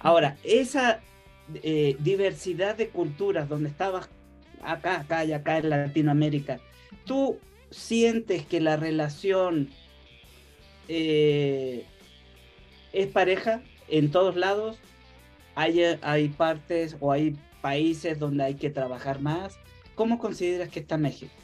Ahora, 0.00 0.36
esa 0.44 1.00
eh, 1.62 1.96
diversidad 2.00 2.76
de 2.76 2.88
culturas 2.88 3.48
donde 3.48 3.68
estabas 3.68 4.08
acá, 4.62 5.00
acá 5.00 5.24
y 5.24 5.32
acá 5.32 5.58
en 5.58 5.70
Latinoamérica, 5.70 6.60
¿tú 7.04 7.38
sientes 7.70 8.46
que 8.46 8.60
la 8.60 8.76
relación 8.76 9.68
eh, 10.88 11.84
es 12.92 13.06
pareja 13.08 13.62
en 13.88 14.10
todos 14.10 14.36
lados? 14.36 14.78
¿Hay, 15.54 15.82
¿Hay 16.02 16.28
partes 16.28 16.96
o 17.00 17.12
hay 17.12 17.36
países 17.68 18.18
donde 18.18 18.44
hay 18.44 18.54
que 18.54 18.70
trabajar 18.70 19.20
más? 19.20 19.58
¿Cómo 19.94 20.18
consideras 20.18 20.70
que 20.70 20.80
está 20.80 20.96
México? 20.96 21.34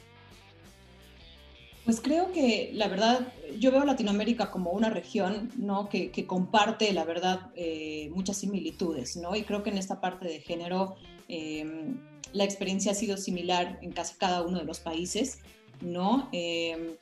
Pues 1.85 2.01
creo 2.01 2.31
que 2.31 2.71
la 2.73 2.87
verdad, 2.87 3.31
yo 3.59 3.71
veo 3.71 3.85
Latinoamérica 3.85 4.49
como 4.49 4.71
una 4.71 4.89
región 4.89 5.51
¿no? 5.55 5.87
que, 5.87 6.25
comparte, 6.25 6.91
la 6.93 7.05
verdad, 7.05 7.51
eh, 7.55 8.09
muchas 8.15 8.37
similitudes, 8.37 9.17
¿no? 9.17 9.35
Y 9.35 9.43
creo 9.43 9.61
que 9.61 9.69
en 9.69 9.77
esta 9.77 10.01
parte 10.01 10.27
de 10.27 10.39
género 10.39 10.95
em, 11.27 11.99
la 12.33 12.43
experiencia 12.43 12.93
ha 12.93 12.95
sido 12.95 13.17
similar 13.17 13.77
en 13.83 13.91
casi 13.91 14.15
cada 14.17 14.41
uno 14.41 14.57
de 14.57 14.65
los 14.65 14.79
países, 14.79 15.37
¿no? 15.81 16.27
Em, 16.31 16.95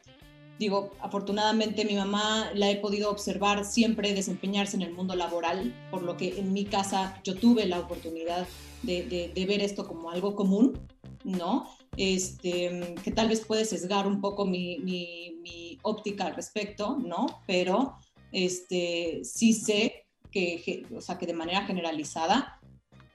digo, 0.59 0.91
afortunadamente 0.99 1.85
mi 1.85 1.95
mamá 1.95 2.51
la 2.55 2.69
he 2.69 2.75
podido 2.75 3.09
observar 3.09 3.63
siempre 3.63 4.13
desempeñarse 4.13 4.75
en 4.75 4.81
el 4.81 4.91
mundo 4.91 5.15
laboral, 5.15 5.73
por 5.91 6.01
lo 6.03 6.17
que 6.17 6.27
en 6.41 6.51
mi 6.51 6.65
casa 6.65 7.21
yo 7.23 7.35
tuve 7.35 7.65
la 7.67 7.79
oportunidad 7.79 8.45
de, 8.83 9.31
de 9.33 9.45
ver 9.45 9.61
esto 9.61 9.87
como 9.87 10.11
algo 10.11 10.35
común, 10.35 10.79
¿no? 11.23 11.65
este, 11.97 12.95
que 13.03 13.11
tal 13.11 13.29
vez 13.29 13.45
puede 13.45 13.65
sesgar 13.65 14.07
un 14.07 14.21
poco 14.21 14.45
mi, 14.45 14.79
mi, 14.79 15.79
óptica 15.85 16.27
al 16.27 16.35
respecto, 16.35 16.97
¿no? 16.97 17.25
Pero 17.45 17.97
este, 18.31 19.19
sí 19.23 19.51
sé 19.51 20.05
que, 20.31 20.85
o 20.95 21.01
sea, 21.01 21.17
que 21.17 21.27
de 21.27 21.33
manera 21.33 21.65
generalizada 21.65 22.61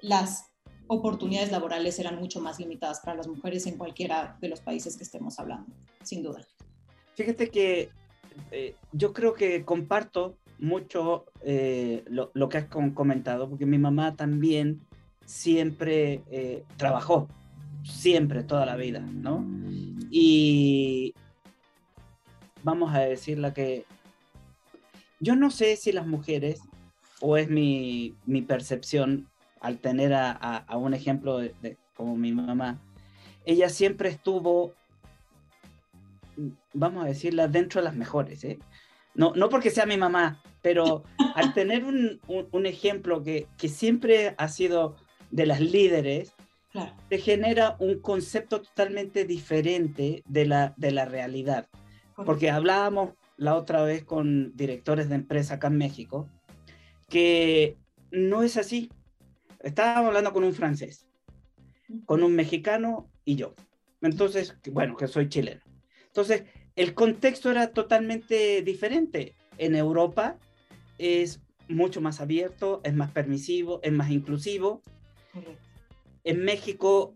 las 0.03 0.51
oportunidades 0.87 1.51
laborales 1.51 1.99
eran 1.99 2.17
mucho 2.19 2.43
más 2.43 2.61
limitadas 2.61 3.01
para 3.01 3.17
las 3.17 3.27
mujeres 3.27 3.67
en 3.67 3.79
cualquiera 3.79 4.37
de 4.43 4.51
los 4.51 4.61
países 4.61 4.99
que 4.99 5.05
estemos 5.05 5.39
hablando, 5.39 5.73
sin 6.03 6.23
duda. 6.23 6.47
Fíjate 7.15 7.49
que 7.49 7.89
eh, 8.51 8.75
yo 8.93 9.15
creo 9.15 9.33
que 9.33 9.65
comparto 9.65 10.37
mucho 10.59 11.25
eh, 11.41 12.05
lo, 12.07 12.31
lo, 12.35 12.51
que 12.51 12.59
has 12.59 12.67
comentado, 12.67 13.49
porque 13.49 13.65
mi 13.65 13.79
mamá 13.79 14.15
también 14.15 14.87
siempre 15.29 16.23
eh, 16.31 16.65
trabajó, 16.79 17.29
siempre, 17.85 18.43
toda 18.43 18.65
la 18.65 18.77
vida, 18.77 19.01
¿no? 19.01 19.45
Y 20.11 21.15
vamos 22.63 22.95
a 22.95 23.01
decirle 23.01 23.53
que 23.53 23.85
yo 25.21 25.37
no 25.37 25.51
sé 25.51 25.77
si 25.77 25.93
las 25.93 26.07
mujeres, 26.07 26.63
o 27.21 27.37
es 27.37 27.51
mi, 27.51 28.17
percepción 28.49 29.29
al 29.61 29.79
tener 29.79 30.15
a, 30.15 30.65
un 30.79 30.95
ejemplo 30.95 31.39
de, 31.39 31.77
como 31.95 32.17
mi 32.17 32.33
mamá, 32.33 32.81
ella 33.45 33.69
siempre 33.69 34.09
estuvo, 34.09 34.73
vamos 36.73 37.05
a 37.05 37.09
decirla, 37.09 37.49
dentro 37.49 37.83
de 37.83 37.85
las 37.85 37.97
mejores, 37.97 38.45
¿eh? 38.45 38.59
No, 39.15 39.35
no 39.35 39.51
porque 39.51 39.71
sea 39.71 39.85
mi 39.85 39.99
mamá, 39.99 40.41
pero 40.63 41.03
al 41.35 41.53
tener 41.53 41.85
un, 41.85 42.19
un, 42.29 42.67
ejemplo 42.67 43.23
que, 43.23 43.47
que, 43.59 43.69
siempre 43.69 44.35
ha 44.39 44.49
sido 44.49 44.97
de 45.31 45.47
las 45.47 45.61
líderes, 45.61 46.35
claro. 46.73 46.95
te 47.09 47.19
genera 47.19 47.77
un 47.79 48.01
concepto 48.01 48.63
totalmente 48.63 49.25
diferente 49.25 50.23
de 50.27 50.47
la, 50.47 50.75
de 50.77 50.93
la 50.93 51.05
realidad. 51.05 51.69
Porque 52.25 52.51
hablábamos 52.51 53.15
la 53.37 53.55
otra 53.55 53.83
vez 53.83 54.05
con 54.05 54.57
directores 54.57 55.09
de 55.09 55.15
empresa 55.15 55.55
acá 55.55 55.69
en 55.69 55.79
México, 55.79 56.29
que 57.09 57.77
no 58.11 58.43
es 58.43 58.57
así. 58.57 58.91
Estábamos 59.61 60.09
hablando 60.09 60.33
con 60.33 60.45
un 60.45 60.53
francés, 60.53 61.07
con 62.05 62.23
un 62.23 62.35
mexicano 62.35 63.09
y 63.25 63.37
yo. 63.37 63.55
Entonces, 64.03 64.57
bueno, 64.73 64.97
que 64.97 65.07
soy 65.07 65.29
chileno. 65.29 65.61
Entonces, 66.07 66.45
el 66.77 66.95
contexto 66.95 67.51
era 67.51 67.73
totalmente 67.73 68.63
diferente. 68.63 69.35
En 69.57 69.75
Europa 69.75 70.39
es 70.99 71.41
mucho 71.69 72.01
más 72.01 72.21
abierto, 72.21 72.81
es 72.85 72.95
más 72.95 73.11
permisivo, 73.11 73.81
es 73.83 73.93
más 73.93 74.11
inclusivo. 74.11 74.83
En 76.25 76.45
México 76.45 77.15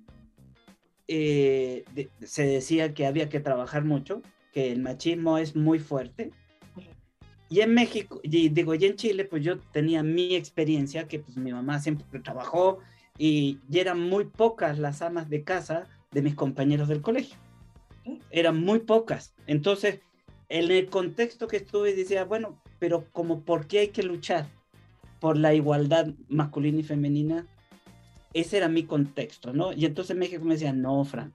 eh, 1.08 1.84
se 2.20 2.46
decía 2.46 2.94
que 2.94 3.06
había 3.06 3.28
que 3.28 3.40
trabajar 3.40 3.84
mucho, 3.84 4.22
que 4.52 4.72
el 4.72 4.80
machismo 4.80 5.38
es 5.38 5.56
muy 5.56 5.78
fuerte. 5.78 6.30
Y 7.48 7.60
en 7.60 7.74
México, 7.74 8.20
y 8.22 8.48
digo, 8.48 8.74
y 8.74 8.84
en 8.86 8.96
Chile, 8.96 9.26
pues 9.26 9.44
yo 9.44 9.58
tenía 9.58 10.02
mi 10.02 10.34
experiencia, 10.34 11.06
que 11.06 11.18
pues 11.18 11.36
mi 11.36 11.52
mamá 11.52 11.80
siempre 11.80 12.20
trabajó 12.20 12.78
y, 13.18 13.58
y 13.70 13.78
eran 13.78 14.00
muy 14.00 14.24
pocas 14.24 14.78
las 14.78 15.02
amas 15.02 15.28
de 15.28 15.44
casa 15.44 15.86
de 16.12 16.22
mis 16.22 16.34
compañeros 16.34 16.88
del 16.88 17.02
colegio. 17.02 17.36
Eran 18.30 18.58
muy 18.58 18.78
pocas. 18.80 19.34
Entonces, 19.46 20.00
en 20.48 20.70
el 20.70 20.88
contexto 20.88 21.46
que 21.46 21.58
estuve, 21.58 21.94
decía, 21.94 22.24
bueno, 22.24 22.58
pero 22.78 23.06
como 23.12 23.42
por 23.42 23.66
qué 23.66 23.80
hay 23.80 23.88
que 23.88 24.02
luchar 24.02 24.48
por 25.20 25.36
la 25.36 25.54
igualdad 25.54 26.08
masculina 26.28 26.80
y 26.80 26.82
femenina, 26.82 27.46
ese 28.34 28.56
era 28.56 28.68
mi 28.68 28.84
contexto, 28.84 29.52
¿no? 29.52 29.72
Y 29.72 29.84
entonces 29.84 30.16
México 30.16 30.44
me 30.44 30.54
decía, 30.54 30.72
no, 30.72 31.04
Fran, 31.04 31.34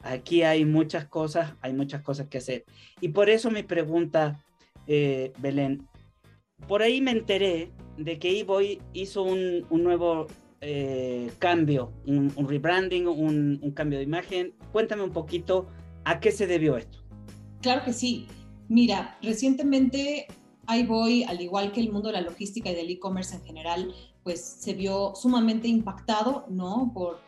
aquí 0.00 0.42
hay 0.42 0.64
muchas 0.64 1.06
cosas, 1.06 1.54
hay 1.60 1.72
muchas 1.72 2.02
cosas 2.02 2.28
que 2.28 2.38
hacer. 2.38 2.64
Y 3.00 3.08
por 3.08 3.30
eso 3.30 3.50
mi 3.50 3.62
pregunta, 3.62 4.42
eh, 4.86 5.32
Belén, 5.38 5.86
por 6.66 6.82
ahí 6.82 7.00
me 7.00 7.12
enteré 7.12 7.70
de 7.96 8.18
que 8.18 8.32
Iboy 8.32 8.80
hizo 8.92 9.22
un, 9.22 9.66
un 9.70 9.82
nuevo 9.82 10.26
eh, 10.60 11.30
cambio, 11.38 11.92
un, 12.06 12.32
rebranding, 12.46 13.06
un, 13.06 13.58
un, 13.62 13.70
cambio 13.72 13.98
de 13.98 14.04
imagen. 14.04 14.54
Cuéntame 14.72 15.02
un 15.02 15.12
poquito 15.12 15.68
a 16.04 16.20
qué 16.20 16.32
se 16.32 16.46
debió 16.46 16.76
esto. 16.76 16.98
Claro 17.62 17.84
que 17.84 17.92
sí. 17.92 18.26
Mira, 18.68 19.18
recientemente 19.22 20.26
iBoy, 20.68 21.24
al 21.24 21.40
igual 21.40 21.72
que 21.72 21.80
el 21.80 21.90
mundo 21.90 22.08
de 22.08 22.14
la 22.14 22.20
logística 22.20 22.70
y 22.70 22.74
del 22.74 22.90
e-commerce 22.90 23.34
en 23.34 23.42
general, 23.42 23.94
pues 24.22 24.40
se 24.40 24.74
vio 24.74 25.14
sumamente 25.14 25.66
impactado, 25.66 26.44
¿no? 26.48 26.90
Por, 26.94 27.20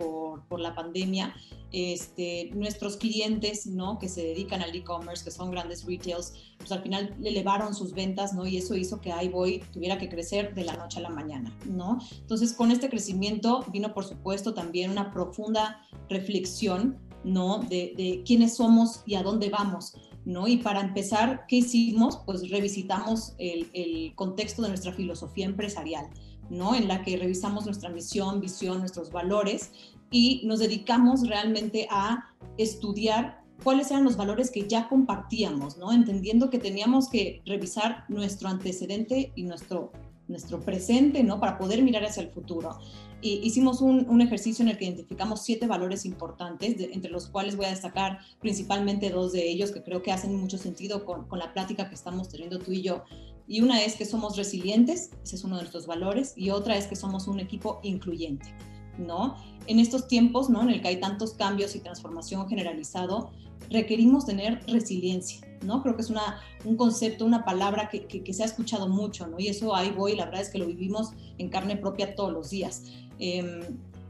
por, 0.48 0.60
la 0.60 0.74
pandemia. 0.74 1.34
Este, 1.72 2.50
nuestros 2.54 2.98
clientes, 2.98 3.66
¿no? 3.66 3.98
Que 3.98 4.08
se 4.08 4.22
dedican 4.22 4.60
al 4.60 4.74
e-commerce, 4.76 5.24
que 5.24 5.30
son 5.30 5.50
grandes 5.50 5.86
retails, 5.86 6.34
pues 6.58 6.70
al 6.70 6.82
final 6.82 7.16
le 7.18 7.30
elevaron 7.30 7.74
sus 7.74 7.94
ventas, 7.94 8.34
¿no? 8.34 8.46
Y 8.46 8.58
eso 8.58 8.76
hizo 8.76 9.00
que 9.00 9.10
iBoy 9.10 9.60
tuviera 9.72 9.96
que 9.96 10.10
crecer 10.10 10.54
de 10.54 10.64
la 10.64 10.76
noche 10.76 10.98
a 10.98 11.02
la 11.02 11.08
mañana, 11.08 11.56
¿no? 11.64 11.98
Entonces, 12.20 12.52
con 12.52 12.70
este 12.70 12.90
crecimiento 12.90 13.64
vino, 13.72 13.94
por 13.94 14.04
supuesto, 14.04 14.52
también 14.52 14.90
una 14.90 15.10
profunda 15.10 15.80
reflexión, 16.10 16.98
¿no? 17.24 17.60
De, 17.60 18.22
quiénes 18.26 18.56
somos 18.56 19.02
y 19.06 19.14
a 19.14 19.22
dónde 19.22 19.48
vamos. 19.48 19.94
¿No? 20.24 20.46
Y 20.46 20.58
para 20.58 20.80
empezar, 20.80 21.46
¿qué 21.48 21.56
hicimos? 21.56 22.20
Pues 22.24 22.48
revisitamos 22.48 23.34
el 23.38 24.12
contexto 24.14 24.62
de 24.62 24.68
nuestra 24.68 24.92
filosofía 24.92 25.46
empresarial. 25.46 26.06
¿No? 26.52 26.74
En 26.74 26.86
la 26.86 27.02
que 27.02 27.16
revisamos 27.16 27.64
nuestra 27.64 27.88
misión, 27.88 28.40
visión, 28.40 28.80
nuestros 28.80 29.10
valores 29.10 29.72
y 30.10 30.42
nos 30.44 30.60
dedicamos 30.60 31.26
realmente 31.26 31.88
a 31.90 32.26
estudiar 32.58 33.42
cuáles 33.64 33.90
eran 33.90 34.04
los 34.04 34.16
valores 34.16 34.50
que 34.50 34.68
ya 34.68 34.88
compartíamos, 34.88 35.78
¿no? 35.78 35.92
Entendiendo 35.92 36.50
que 36.50 36.58
teníamos 36.58 37.08
que 37.08 37.42
revisar 37.46 38.04
nuestro 38.08 38.48
antecedente 38.50 39.32
y 39.34 39.44
nuestro, 39.44 39.92
nuestro 40.28 40.60
presente, 40.60 41.22
¿no? 41.24 41.40
Para 41.40 41.56
poder 41.56 41.82
mirar 41.82 42.04
hacia 42.04 42.22
el 42.22 42.28
futuro. 42.28 42.78
Y 43.22 43.40
hicimos 43.44 43.80
un, 43.80 44.06
un 44.10 44.20
ejercicio 44.20 44.62
en 44.62 44.68
el 44.68 44.76
que 44.76 44.84
identificamos 44.84 45.42
siete 45.42 45.66
valores 45.66 46.04
importantes, 46.04 46.76
entre 46.92 47.10
los 47.10 47.28
cuales 47.28 47.56
voy 47.56 47.66
a 47.66 47.70
destacar 47.70 48.18
principalmente 48.40 49.08
dos 49.08 49.32
de 49.32 49.48
ellos 49.48 49.70
que 49.70 49.82
creo 49.82 50.02
que 50.02 50.12
hacen 50.12 50.34
mucho 50.36 50.58
sentido 50.58 51.06
con, 51.06 51.26
con 51.28 51.38
la 51.38 51.54
plática 51.54 51.88
que 51.88 51.94
estamos 51.94 52.28
teniendo 52.28 52.58
tú 52.58 52.72
y 52.72 52.82
yo. 52.82 53.04
Y 53.46 53.60
una 53.60 53.82
es 53.84 53.96
que 53.96 54.04
somos 54.04 54.36
resilientes, 54.36 55.10
ese 55.22 55.36
es 55.36 55.44
uno 55.44 55.56
de 55.56 55.62
nuestros 55.62 55.86
valores, 55.86 56.34
y 56.36 56.50
otra 56.50 56.76
es 56.76 56.86
que 56.86 56.96
somos 56.96 57.26
un 57.26 57.40
equipo 57.40 57.80
incluyente, 57.82 58.54
¿no? 58.98 59.36
En 59.66 59.78
estos 59.78 60.08
tiempos, 60.08 60.48
¿no? 60.48 60.62
En 60.62 60.70
el 60.70 60.80
que 60.80 60.88
hay 60.88 61.00
tantos 61.00 61.34
cambios 61.34 61.74
y 61.74 61.80
transformación 61.80 62.48
generalizado, 62.48 63.30
requerimos 63.70 64.26
tener 64.26 64.60
resiliencia, 64.66 65.40
¿no? 65.64 65.82
Creo 65.82 65.96
que 65.96 66.02
es 66.02 66.10
una, 66.10 66.40
un 66.64 66.76
concepto, 66.76 67.24
una 67.24 67.44
palabra 67.44 67.88
que, 67.88 68.06
que, 68.06 68.32
se 68.32 68.42
ha 68.42 68.46
escuchado 68.46 68.88
mucho, 68.88 69.26
¿no? 69.26 69.38
Y 69.38 69.48
eso 69.48 69.74
ahí 69.74 69.90
voy, 69.90 70.16
la 70.16 70.26
verdad 70.26 70.42
es 70.42 70.50
que 70.50 70.58
lo 70.58 70.66
vivimos 70.66 71.12
en 71.38 71.48
carne 71.48 71.76
propia 71.76 72.14
todos 72.14 72.32
los 72.32 72.50
días. 72.50 72.84
Eh, 73.18 73.60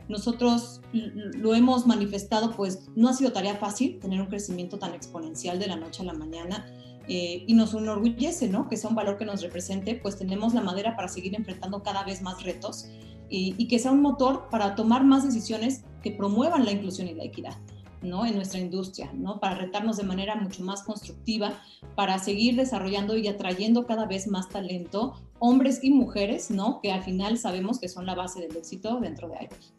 nosotros 0.09 0.81
lo 0.93 1.55
hemos 1.55 1.87
manifestado, 1.87 2.55
pues 2.55 2.89
no 2.97 3.09
ha 3.09 3.15
sido 3.15 3.33
tarea 3.33 3.57
fácil 3.57 3.99
tener 3.99 4.21
un 4.21 4.27
crecimiento 4.27 4.79
tan 4.79 4.95
exponencial 4.95 5.59
de 5.59 5.69
la 5.69 5.77
noche 5.77 6.03
a 6.03 6.07
la 6.07 6.13
mañana 6.13 6.67
eh, 7.09 7.45
y 7.47 7.55
nos 7.55 7.75
enorgullece, 7.75 8.49
¿no? 8.49 8.69
Que 8.69 8.77
sea 8.77 8.91
un 8.91 8.97
valor 8.97 9.19
que 9.19 9.25
nos 9.25 9.43
represente, 9.43 9.95
pues 9.95 10.17
tenemos 10.17 10.55
la 10.55 10.61
madera 10.61 10.97
para 10.97 11.09
seguir 11.09 11.35
enfrentando 11.35 11.83
cada 11.83 12.05
vez 12.05 12.23
más 12.23 12.43
retos 12.43 12.87
y, 13.29 13.55
y 13.59 13.69
que 13.69 13.79
sea 13.79 13.93
un 13.93 14.03
motor 14.03 14.49
para 14.51 14.75
tomar 14.75 15.05
más 15.05 15.25
decisiones 15.25 15.85
que 16.03 16.11
promuevan 16.11 16.65
la 16.65 16.73
inclusión 16.73 17.09
y 17.09 17.15
la 17.15 17.25
equidad. 17.25 17.57
¿no? 18.03 18.27
en 18.27 18.35
nuestra 18.35 18.61
industria, 18.61 19.13
¿no? 19.15 19.39
para 19.41 19.55
retarnos 19.55 19.97
de 19.97 20.03
manera 20.05 20.35
mucho 20.35 20.63
más 20.63 20.83
constructiva, 20.83 21.63
para 21.95 22.19
seguir 22.19 22.57
desarrollando 22.57 23.17
y 23.17 23.29
atrayendo 23.29 23.87
cada 23.87 24.07
vez 24.07 24.27
más 24.27 24.49
talento, 24.49 25.15
hombres 25.39 25.81
y 25.83 25.91
mujeres, 25.91 26.51
¿no? 26.51 26.81
que 26.83 26.93
al 26.93 27.03
final 27.03 27.39
sabemos 27.39 27.79
que 27.79 27.89
son 27.89 28.07
la 28.07 28.15
base 28.15 28.41
del 28.41 28.57
éxito 28.57 28.99
dentro 29.01 29.29
de 29.29 29.45
IBOS. 29.45 29.75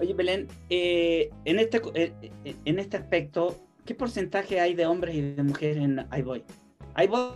Oye, 0.00 0.14
Belén, 0.14 0.48
eh, 0.70 1.30
en, 1.44 1.58
este, 1.58 1.82
eh, 1.94 2.32
en 2.64 2.78
este 2.78 2.96
aspecto, 2.96 3.56
¿qué 3.90 3.94
porcentaje 3.96 4.60
hay 4.60 4.74
de 4.74 4.86
hombres 4.86 5.16
y 5.16 5.20
de 5.20 5.42
mujeres 5.42 5.78
en 5.78 6.06
iBoy? 6.16 6.44
iBoy, 7.06 7.32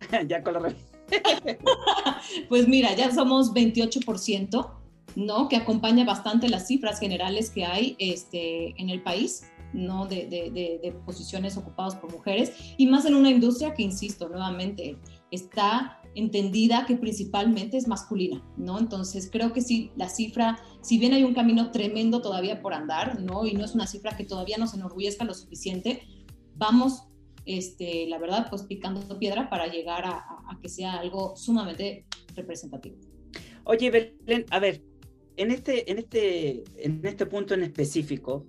ya 0.28 0.44
con 0.44 0.54
la 0.54 0.60
Pues 2.48 2.68
mira, 2.68 2.94
ya 2.94 3.12
somos 3.12 3.52
28%, 3.52 4.70
¿no? 5.16 5.48
Que 5.48 5.56
acompaña 5.56 6.04
bastante 6.04 6.48
las 6.48 6.68
cifras 6.68 7.00
generales 7.00 7.50
que 7.50 7.64
hay 7.64 7.96
este, 7.98 8.80
en 8.80 8.90
el 8.90 9.02
país. 9.02 9.42
¿no? 9.72 10.06
De, 10.06 10.26
de, 10.26 10.50
de, 10.50 10.80
de, 10.82 10.92
posiciones 11.04 11.56
ocupadas 11.56 11.94
por 11.94 12.10
mujeres 12.10 12.52
y 12.76 12.86
más 12.88 13.04
en 13.04 13.14
una 13.14 13.30
industria 13.30 13.72
que, 13.72 13.84
insisto, 13.84 14.28
nuevamente 14.28 14.98
está 15.30 15.99
entendida 16.14 16.84
que 16.86 16.96
principalmente 16.96 17.76
es 17.76 17.86
masculina, 17.86 18.42
¿no? 18.56 18.78
Entonces 18.78 19.28
creo 19.30 19.52
que 19.52 19.60
sí, 19.60 19.90
la 19.96 20.08
cifra, 20.08 20.58
si 20.80 20.98
bien 20.98 21.12
hay 21.12 21.24
un 21.24 21.34
camino 21.34 21.70
tremendo 21.70 22.20
todavía 22.20 22.60
por 22.62 22.74
andar, 22.74 23.20
¿no? 23.20 23.46
Y 23.46 23.52
no 23.52 23.64
es 23.64 23.74
una 23.74 23.86
cifra 23.86 24.16
que 24.16 24.24
todavía 24.24 24.58
nos 24.58 24.74
enorgullezca 24.74 25.24
lo 25.24 25.34
suficiente, 25.34 26.02
vamos, 26.56 27.04
este, 27.46 28.06
la 28.08 28.18
verdad, 28.18 28.48
pues 28.50 28.62
picando 28.64 29.18
piedra 29.18 29.48
para 29.48 29.66
llegar 29.66 30.04
a, 30.04 30.16
a 30.18 30.58
que 30.60 30.68
sea 30.68 30.94
algo 30.94 31.36
sumamente 31.36 32.04
representativo. 32.34 32.96
Oye, 33.64 33.90
Belén, 33.90 34.44
a 34.50 34.58
ver, 34.58 34.82
en 35.36 35.50
este, 35.50 35.90
en 35.90 35.98
este, 35.98 36.64
en 36.76 37.00
este 37.04 37.26
punto 37.26 37.54
en 37.54 37.62
específico, 37.62 38.46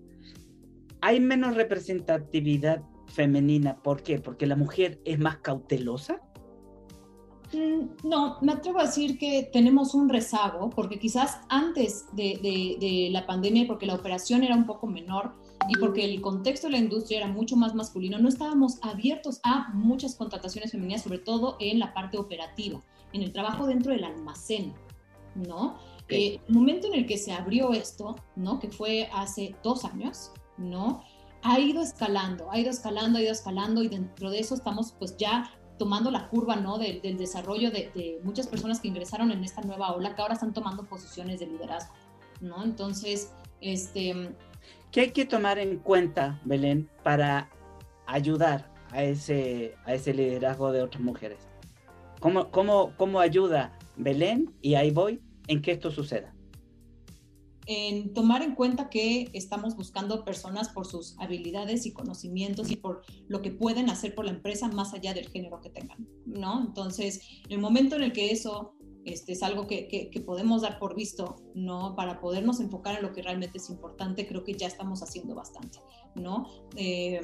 ¿hay 1.00 1.19
menos 1.19 1.56
representatividad 1.56 2.84
femenina? 3.08 3.82
¿Por 3.82 4.04
qué? 4.04 4.19
¿Porque 4.19 4.45
la 4.45 4.56
mujer 4.56 5.00
es 5.06 5.19
más 5.19 5.38
cautelosa? 5.38 6.21
Mm, 7.54 8.08
no, 8.08 8.38
me 8.42 8.54
atrevo 8.54 8.80
a 8.80 8.86
decir 8.86 9.18
que 9.18 9.50
tenemos 9.52 9.94
un 9.94 10.08
rezago, 10.08 10.70
porque 10.70 11.00
quizás 11.00 11.40
antes 11.50 12.06
de, 12.14 12.40
de, 12.42 12.78
de, 12.80 13.10
la 13.12 13.26
pandemia, 13.26 13.68
porque 13.68 13.86
la 13.86 13.96
operación 13.96 14.44
era 14.44 14.56
un 14.56 14.66
poco 14.66 14.88
menor 14.88 15.34
y 15.68 15.78
porque 15.78 16.06
el 16.06 16.22
contexto 16.22 16.68
de 16.68 16.74
la 16.74 16.80
industria 16.80 17.20
era 17.20 17.28
mucho 17.28 17.58
más 17.58 17.76
masculino, 17.76 18.20
no 18.20 18.30
estábamos 18.30 18.80
abiertos 18.82 19.42
a 19.44 19.70
muchas 19.74 20.16
contrataciones 20.16 20.72
femeninas, 20.72 21.04
sobre 21.04 21.20
todo 21.20 21.58
en 21.60 21.80
la 21.80 21.94
parte 21.94 22.18
operativa, 22.18 22.82
en 23.12 23.22
el 23.22 23.34
trabajo 23.34 23.68
dentro 23.68 23.92
del 23.92 24.06
almacén, 24.06 24.74
¿no? 25.36 25.78
Eh, 26.08 26.40
el 26.48 26.54
momento 26.54 26.88
en 26.88 26.96
el 26.96 27.06
que 27.06 27.18
se 27.18 27.34
abrió 27.34 27.74
esto, 27.74 28.16
¿no? 28.36 28.60
Que 28.60 28.70
fue 28.70 29.10
hace 29.14 29.56
dos 29.64 29.86
años, 29.86 30.32
¿no? 30.58 31.04
Ha 31.44 31.60
ido 31.60 31.82
escalando, 31.82 32.52
ha 32.52 32.60
ido 32.60 32.70
escalando, 32.70 33.18
ha 33.18 33.22
ido 33.22 33.32
escalando 33.32 33.84
y 33.84 33.88
dentro 33.88 34.30
de 34.30 34.40
eso 34.40 34.56
estamos 34.56 34.94
pues 35.00 35.18
ya 35.18 35.50
tomando 35.82 36.12
la 36.12 36.28
curva 36.28 36.58
¿no? 36.58 36.78
del, 36.78 37.02
del 37.02 37.17
desarrollo 37.17 37.72
de, 37.72 37.89
de, 37.96 38.20
muchas 38.24 38.46
personas 38.46 38.80
que 38.80 38.88
ingresaron 38.88 39.32
en 39.32 39.44
esta 39.44 39.63
nueva 39.63 39.94
ola, 39.94 40.13
que 40.13 40.22
ahora 40.22 40.36
están 40.36 40.54
tomando 40.54 40.86
posiciones 40.86 41.39
de 41.39 41.48
liderazgo. 41.48 41.91
¿no? 42.39 42.63
Entonces, 42.63 43.34
este... 43.62 44.36
¿qué 44.91 45.02
hay 45.02 45.10
que 45.10 45.26
tomar 45.26 45.58
en 45.58 45.80
cuenta, 45.80 46.39
Belén, 46.46 46.88
para 47.02 47.50
ayudar 48.06 48.72
a 48.91 49.02
ese, 49.02 49.74
a 49.86 49.96
ese 49.96 50.13
liderazgo 50.13 50.72
de 50.72 50.84
otras 50.84 51.04
mujeres? 51.04 51.39
¿Cómo, 52.20 52.52
cómo, 52.52 52.94
cómo 52.96 53.20
ayuda 53.20 53.76
Belén 53.98 54.54
y 54.62 54.76
ahí 54.76 54.91
voy 54.91 55.20
en 55.48 55.63
que 55.63 55.72
esto 55.72 55.89
suceda? 55.89 56.32
En 57.73 58.13
tomar 58.13 58.41
en 58.41 58.53
cuenta 58.53 58.89
que 58.89 59.29
estamos 59.31 59.77
buscando 59.77 60.25
personas 60.25 60.67
por 60.67 60.86
sus 60.86 61.17
habilidades 61.19 61.86
y 61.86 61.93
conocimientos 61.93 62.69
y 62.69 62.75
por 62.75 63.03
lo 63.29 63.41
que 63.41 63.51
pueden 63.51 63.89
hacer 63.89 64.13
por 64.13 64.25
la 64.25 64.31
empresa 64.31 64.67
más 64.67 64.93
allá 64.93 65.13
del 65.13 65.29
género 65.29 65.62
que 65.62 65.69
tengan, 65.69 66.05
¿no? 66.25 66.60
Entonces, 66.60 67.21
en 67.45 67.53
el 67.53 67.60
momento 67.60 67.95
en 67.95 68.03
el 68.03 68.12
que 68.12 68.31
eso 68.31 68.73
este, 69.05 69.31
es 69.31 69.41
algo 69.41 69.67
que, 69.67 69.88
que, 69.88 70.19
podemos 70.19 70.63
dar 70.63 70.79
por 70.79 70.95
visto, 70.95 71.38
¿no? 71.55 71.95
Para 71.95 72.19
podernos 72.19 72.60
enfocar 72.60 72.97
en 72.97 73.03
lo 73.03 73.13
que 73.13 73.21
realmente 73.21 73.57
es 73.57 73.69
importante, 73.69 74.27
creo 74.27 74.43
que 74.43 74.53
ya 74.53 74.67
estamos 74.67 75.01
haciendo 75.01 75.34
bastante, 75.34 75.79
¿no? 76.15 76.47
Em, 76.75 77.23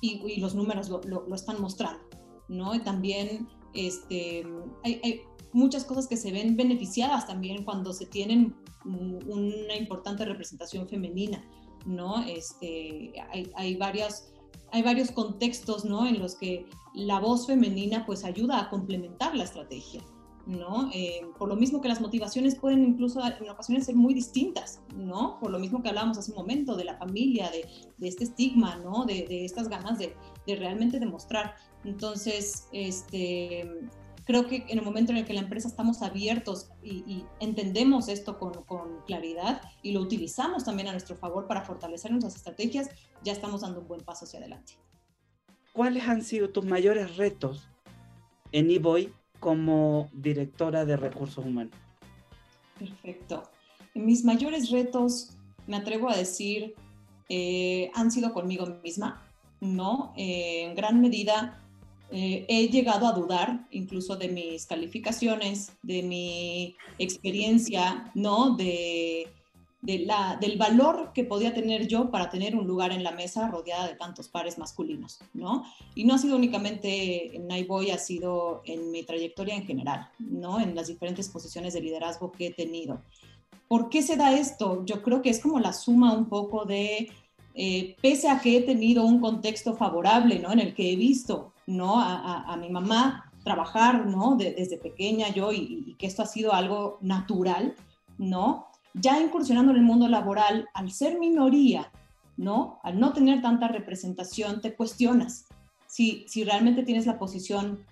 y, 0.00 0.40
los 0.40 0.54
números 0.54 0.88
lo, 0.88 1.02
lo, 1.02 1.34
están 1.34 1.60
mostrando, 1.60 2.02
¿no? 2.48 2.74
Y 2.74 2.78
también 2.80 3.48
este, 3.74 4.46
hay, 4.82 5.00
hay, 5.04 5.20
muchas 5.54 5.84
cosas 5.84 6.08
que 6.08 6.16
se 6.16 6.32
ven 6.32 6.56
beneficiadas 6.56 7.26
también 7.26 7.64
cuando 7.64 7.92
se 7.92 8.06
tienen 8.06 8.54
una 8.84 9.76
importante 9.76 10.24
representación 10.24 10.88
femenina, 10.88 11.42
¿no? 11.86 12.22
Este, 12.24 13.12
hay, 13.54 13.76
varias, 13.76 14.32
hay 14.72 14.82
varios 14.82 15.12
contextos, 15.12 15.84
¿no? 15.84 16.06
En 16.06 16.18
los 16.18 16.34
que 16.34 16.66
la 16.92 17.20
voz 17.20 17.46
femenina 17.46 18.04
pues 18.04 18.24
ayuda 18.24 18.60
a 18.60 18.68
complementar 18.68 19.36
la 19.36 19.44
estrategia, 19.44 20.02
¿no? 20.44 20.90
Eh, 20.92 21.20
por 21.38 21.48
lo 21.48 21.56
mismo 21.56 21.80
que 21.80 21.88
las 21.88 22.00
motivaciones 22.00 22.56
pueden 22.56 22.84
incluso 22.84 23.20
en 23.24 23.48
ocasiones 23.48 23.86
ser 23.86 23.94
muy 23.94 24.12
distintas, 24.12 24.82
¿no? 24.94 25.38
Por 25.38 25.52
lo 25.52 25.60
mismo 25.60 25.82
que 25.82 25.88
hablábamos 25.88 26.18
hace 26.18 26.32
un 26.32 26.38
momento 26.38 26.74
de 26.74 26.84
la 26.84 26.98
familia, 26.98 27.48
de, 27.50 28.08
este 28.08 28.24
estigma, 28.24 28.76
¿no? 28.76 29.06
De, 29.06 29.44
estas 29.44 29.68
ganas 29.68 29.98
de, 29.98 30.16
realmente 30.46 30.98
demostrar. 30.98 31.54
Entonces, 31.84 32.68
este, 32.72 33.70
creo 34.24 34.46
que 34.46 34.64
en 34.68 34.78
el 34.78 34.82
momento 34.82 35.12
en 35.12 35.18
el 35.18 35.24
que 35.24 35.34
la 35.34 35.40
empresa 35.40 35.68
estamos 35.68 36.02
abiertos 36.02 36.70
y, 36.82 37.24
entendemos 37.40 38.08
esto 38.08 38.38
con, 38.38 38.54
claridad 39.06 39.62
y 39.82 39.92
lo 39.92 40.00
utilizamos 40.00 40.64
también 40.64 40.88
a 40.88 40.92
nuestro 40.92 41.16
favor 41.16 41.46
para 41.46 41.62
fortalecer 41.62 42.10
nuestras 42.10 42.36
estrategias, 42.36 42.88
ya 43.22 43.32
estamos 43.32 43.60
dando 43.60 43.80
un 43.80 43.88
buen 43.88 44.00
paso 44.00 44.24
hacia 44.24 44.40
adelante. 44.40 44.74
¿Cuáles 45.72 46.04
han 46.04 46.22
sido 46.22 46.50
tus 46.50 46.64
mayores 46.64 47.16
retos 47.16 47.68
en 48.52 48.70
eBoy 48.70 49.12
como 49.40 50.08
directora 50.12 50.84
de 50.84 50.96
recursos 50.96 51.44
humanos? 51.44 51.74
Perfecto. 52.78 53.50
Mis 53.94 54.24
mayores 54.24 54.70
retos, 54.70 55.36
me 55.66 55.76
atrevo 55.76 56.08
a 56.08 56.16
decir, 56.16 56.74
eh, 57.28 57.90
han 57.94 58.10
sido 58.10 58.32
conmigo 58.32 58.66
misma, 58.82 59.22
¿no? 59.60 60.12
Eh, 60.16 60.64
en 60.64 60.74
gran 60.74 61.00
medida 61.00 61.63
eh, 62.16 62.46
he 62.48 62.68
llegado 62.68 63.08
a 63.08 63.12
dudar 63.12 63.66
incluso 63.72 64.14
de 64.14 64.28
mis 64.28 64.66
calificaciones, 64.66 65.72
de 65.82 66.00
mi 66.04 66.76
experiencia, 66.96 68.12
¿no? 68.14 68.54
De, 68.54 69.26
la, 69.82 70.38
del 70.40 70.56
valor 70.56 71.10
que 71.12 71.24
podía 71.24 71.52
tener 71.52 71.88
yo 71.88 72.12
para 72.12 72.30
tener 72.30 72.54
un 72.54 72.68
lugar 72.68 72.92
en 72.92 73.02
la 73.02 73.10
mesa 73.10 73.48
rodeada 73.48 73.88
de 73.88 73.96
tantos 73.96 74.28
pares 74.28 74.58
masculinos, 74.58 75.18
¿no? 75.32 75.64
Y 75.96 76.04
no 76.04 76.14
ha 76.14 76.18
sido 76.18 76.36
únicamente 76.36 77.34
en 77.34 77.48
Naiboy, 77.48 77.90
ha 77.90 77.98
sido 77.98 78.62
en 78.64 78.92
mi 78.92 79.02
trayectoria 79.02 79.56
en 79.56 79.66
general, 79.66 80.08
¿no? 80.20 80.60
En 80.60 80.76
las 80.76 80.86
diferentes 80.86 81.28
posiciones 81.28 81.74
de 81.74 81.80
liderazgo 81.80 82.30
que 82.30 82.46
he 82.46 82.52
tenido. 82.52 83.02
¿Por 83.66 83.88
qué 83.88 84.02
se 84.02 84.14
da 84.14 84.38
esto? 84.38 84.84
Yo 84.86 85.02
creo 85.02 85.20
que 85.20 85.30
es 85.30 85.40
como 85.40 85.58
la 85.58 85.72
suma 85.72 86.16
un 86.16 86.28
poco 86.28 86.64
de, 86.64 87.10
eh, 87.56 87.96
pese 88.00 88.28
a 88.28 88.38
que 88.38 88.58
he 88.58 88.60
tenido 88.60 89.04
un 89.04 89.20
contexto 89.20 89.74
favorable, 89.74 90.38
¿no? 90.38 90.52
En 90.52 90.60
el 90.60 90.74
que 90.74 90.92
he 90.92 90.94
visto 90.94 91.53
¿no? 91.66 92.00
A, 92.00 92.56
mi 92.56 92.70
mamá 92.70 93.30
trabajar, 93.42 94.06
¿no? 94.06 94.36
desde 94.36 94.78
pequeña 94.78 95.28
yo 95.28 95.52
y, 95.52 95.94
que 95.98 96.06
esto 96.06 96.22
ha 96.22 96.26
sido 96.26 96.52
algo 96.52 96.98
natural, 97.02 97.74
¿no? 98.18 98.68
Ya 98.94 99.20
incursionando 99.20 99.72
en 99.72 99.78
el 99.78 99.84
mundo 99.84 100.08
laboral, 100.08 100.68
al 100.72 100.90
ser 100.92 101.18
minoría, 101.18 101.90
¿no? 102.36 102.78
Al 102.82 102.98
no 103.00 103.12
tener 103.12 103.42
tanta 103.42 103.68
representación, 103.68 104.60
te 104.60 104.74
cuestionas 104.74 105.46
si, 105.86 106.24
si 106.28 106.44
realmente 106.44 106.84
tienes 106.84 107.06
la 107.06 107.18
posición 107.18 107.84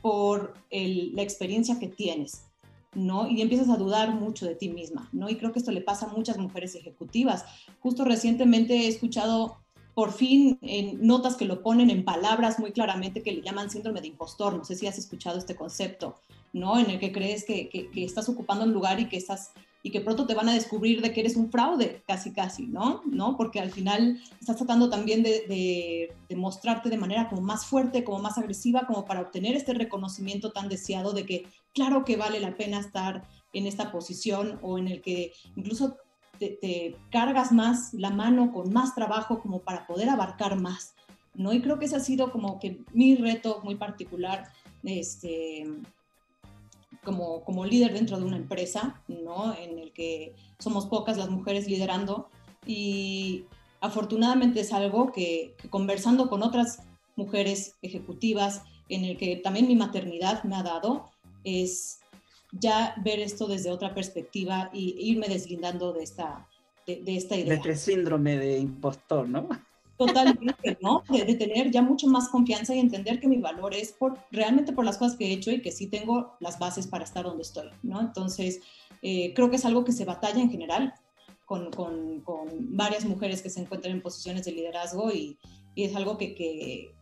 por 0.00 0.54
la 0.70 1.22
experiencia 1.22 1.78
que 1.78 1.88
tienes, 1.88 2.44
¿no? 2.94 3.26
Y 3.28 3.40
empiezas 3.40 3.70
a 3.70 3.76
dudar 3.76 4.14
mucho 4.14 4.46
de 4.46 4.54
ti 4.54 4.68
misma, 4.68 5.08
¿no? 5.12 5.30
Y 5.30 5.36
creo 5.36 5.52
que 5.52 5.60
esto 5.60 5.72
le 5.72 5.80
pasa 5.80 6.06
a 6.06 6.12
muchas 6.12 6.36
mujeres 6.38 6.74
ejecutivas. 6.74 7.44
Justo 7.80 8.04
recientemente 8.04 8.74
he 8.74 8.88
escuchado 8.88 9.63
por 9.94 10.12
fin 10.12 10.58
en 10.60 11.06
notas 11.06 11.36
que 11.36 11.44
lo 11.44 11.62
ponen 11.62 11.88
en 11.90 12.04
palabras 12.04 12.58
muy 12.58 12.72
claramente 12.72 13.22
que 13.22 13.32
le 13.32 13.42
llaman 13.42 13.70
síndrome 13.70 14.00
de 14.00 14.08
impostor. 14.08 14.54
No 14.54 14.64
sé 14.64 14.74
si 14.74 14.86
has 14.86 14.98
escuchado 14.98 15.38
este 15.38 15.54
concepto, 15.54 16.16
¿no? 16.52 16.78
En 16.78 16.90
el 16.90 16.98
que 16.98 17.12
crees 17.12 17.44
que, 17.44 17.90
estás 17.94 18.28
ocupando 18.28 18.64
un 18.64 18.72
lugar 18.72 19.00
y 19.00 19.08
que 19.08 19.16
estás 19.16 19.52
y 19.86 19.90
que 19.90 20.00
pronto 20.00 20.26
te 20.26 20.32
van 20.32 20.48
a 20.48 20.54
descubrir 20.54 21.02
de 21.02 21.12
que 21.12 21.20
eres 21.20 21.36
un 21.36 21.50
fraude, 21.50 22.02
casi 22.06 22.32
casi, 22.32 22.66
¿no? 22.66 23.02
¿No? 23.04 23.36
Porque 23.36 23.60
al 23.60 23.70
final 23.70 24.18
estás 24.40 24.56
tratando 24.56 24.88
también 24.88 25.22
de, 25.22 26.10
de, 26.26 26.36
mostrarte 26.36 26.88
de 26.88 26.96
manera 26.96 27.28
como 27.28 27.42
más 27.42 27.66
fuerte, 27.66 28.02
como 28.02 28.18
más 28.18 28.38
agresiva, 28.38 28.86
como 28.86 29.04
para 29.04 29.20
obtener 29.20 29.54
este 29.54 29.74
reconocimiento 29.74 30.52
tan 30.52 30.70
deseado 30.70 31.12
de 31.12 31.26
que 31.26 31.46
claro 31.74 32.02
que 32.02 32.16
vale 32.16 32.40
la 32.40 32.56
pena 32.56 32.80
estar 32.80 33.28
en 33.52 33.66
esta 33.66 33.92
posición 33.92 34.58
o 34.62 34.78
en 34.78 34.88
el 34.88 35.02
que 35.02 35.32
incluso 35.54 35.98
te, 36.38 36.96
cargas 37.10 37.52
más 37.52 37.94
la 37.94 38.10
mano 38.10 38.52
con 38.52 38.72
más 38.72 38.94
trabajo 38.94 39.40
como 39.40 39.60
para 39.60 39.86
poder 39.86 40.08
abarcar 40.08 40.60
más, 40.60 40.94
¿no? 41.34 41.52
Y 41.52 41.60
creo 41.60 41.78
que 41.78 41.86
ese 41.86 41.96
ha 41.96 42.00
sido 42.00 42.30
como 42.32 42.58
que 42.58 42.82
mi 42.92 43.16
reto 43.16 43.60
muy 43.64 43.76
particular, 43.76 44.48
este, 44.82 45.66
como, 47.04 47.42
como 47.44 47.64
líder 47.64 47.92
dentro 47.92 48.18
de 48.18 48.24
una 48.24 48.36
empresa, 48.36 49.00
¿no? 49.08 49.54
En 49.56 49.78
el 49.78 49.92
que 49.92 50.34
somos 50.58 50.86
pocas 50.86 51.16
las 51.16 51.30
mujeres 51.30 51.66
liderando 51.66 52.28
y 52.66 53.44
afortunadamente 53.80 54.60
es 54.60 54.72
algo 54.72 55.12
que, 55.12 55.54
que 55.58 55.68
conversando 55.68 56.28
con 56.28 56.42
otras 56.42 56.82
mujeres 57.16 57.74
ejecutivas, 57.82 58.62
en 58.88 59.04
el 59.04 59.16
que 59.16 59.36
también 59.36 59.66
mi 59.66 59.76
maternidad 59.76 60.44
me 60.44 60.56
ha 60.56 60.62
dado, 60.62 61.10
es 61.44 62.00
ya 62.58 62.94
ver 63.02 63.20
esto 63.20 63.46
desde 63.46 63.70
otra 63.70 63.94
perspectiva 63.94 64.70
y 64.72 64.94
irme 64.98 65.28
deslindando 65.28 65.92
de 65.92 66.02
esta, 66.02 66.48
de, 66.86 67.16
esta 67.16 67.36
idea. 67.36 67.50
De 67.50 67.54
este 67.54 67.76
síndrome 67.76 68.36
de 68.38 68.58
impostor, 68.58 69.28
¿no? 69.28 69.48
Totalmente, 69.96 70.76
¿no? 70.80 71.04
De, 71.08 71.34
tener 71.34 71.70
ya 71.70 71.82
mucho 71.82 72.06
más 72.08 72.28
confianza 72.28 72.74
y 72.74 72.80
entender 72.80 73.20
que 73.20 73.28
mi 73.28 73.38
valor 73.38 73.74
es 73.74 73.92
por, 73.92 74.18
realmente 74.30 74.72
por 74.72 74.84
las 74.84 74.98
cosas 74.98 75.16
que 75.16 75.26
he 75.26 75.32
hecho 75.32 75.50
y 75.50 75.62
que 75.62 75.72
sí 75.72 75.86
tengo 75.86 76.36
las 76.40 76.58
bases 76.58 76.86
para 76.86 77.04
estar 77.04 77.24
donde 77.24 77.42
estoy, 77.42 77.68
¿no? 77.82 78.00
Entonces, 78.00 78.60
eh, 79.02 79.32
creo 79.34 79.50
que 79.50 79.56
es 79.56 79.64
algo 79.64 79.84
que 79.84 79.92
se 79.92 80.04
batalla 80.04 80.40
en 80.40 80.50
general 80.50 80.94
con, 81.44 81.70
con, 81.70 82.20
con, 82.22 82.48
varias 82.76 83.04
mujeres 83.04 83.42
que 83.42 83.50
se 83.50 83.60
encuentran 83.60 83.94
en 83.94 84.02
posiciones 84.02 84.44
de 84.44 84.52
liderazgo 84.52 85.12
y, 85.12 85.38
y 85.74 85.84
es 85.84 85.94
algo 85.94 86.16
que, 86.18 86.34
que, 86.34 86.92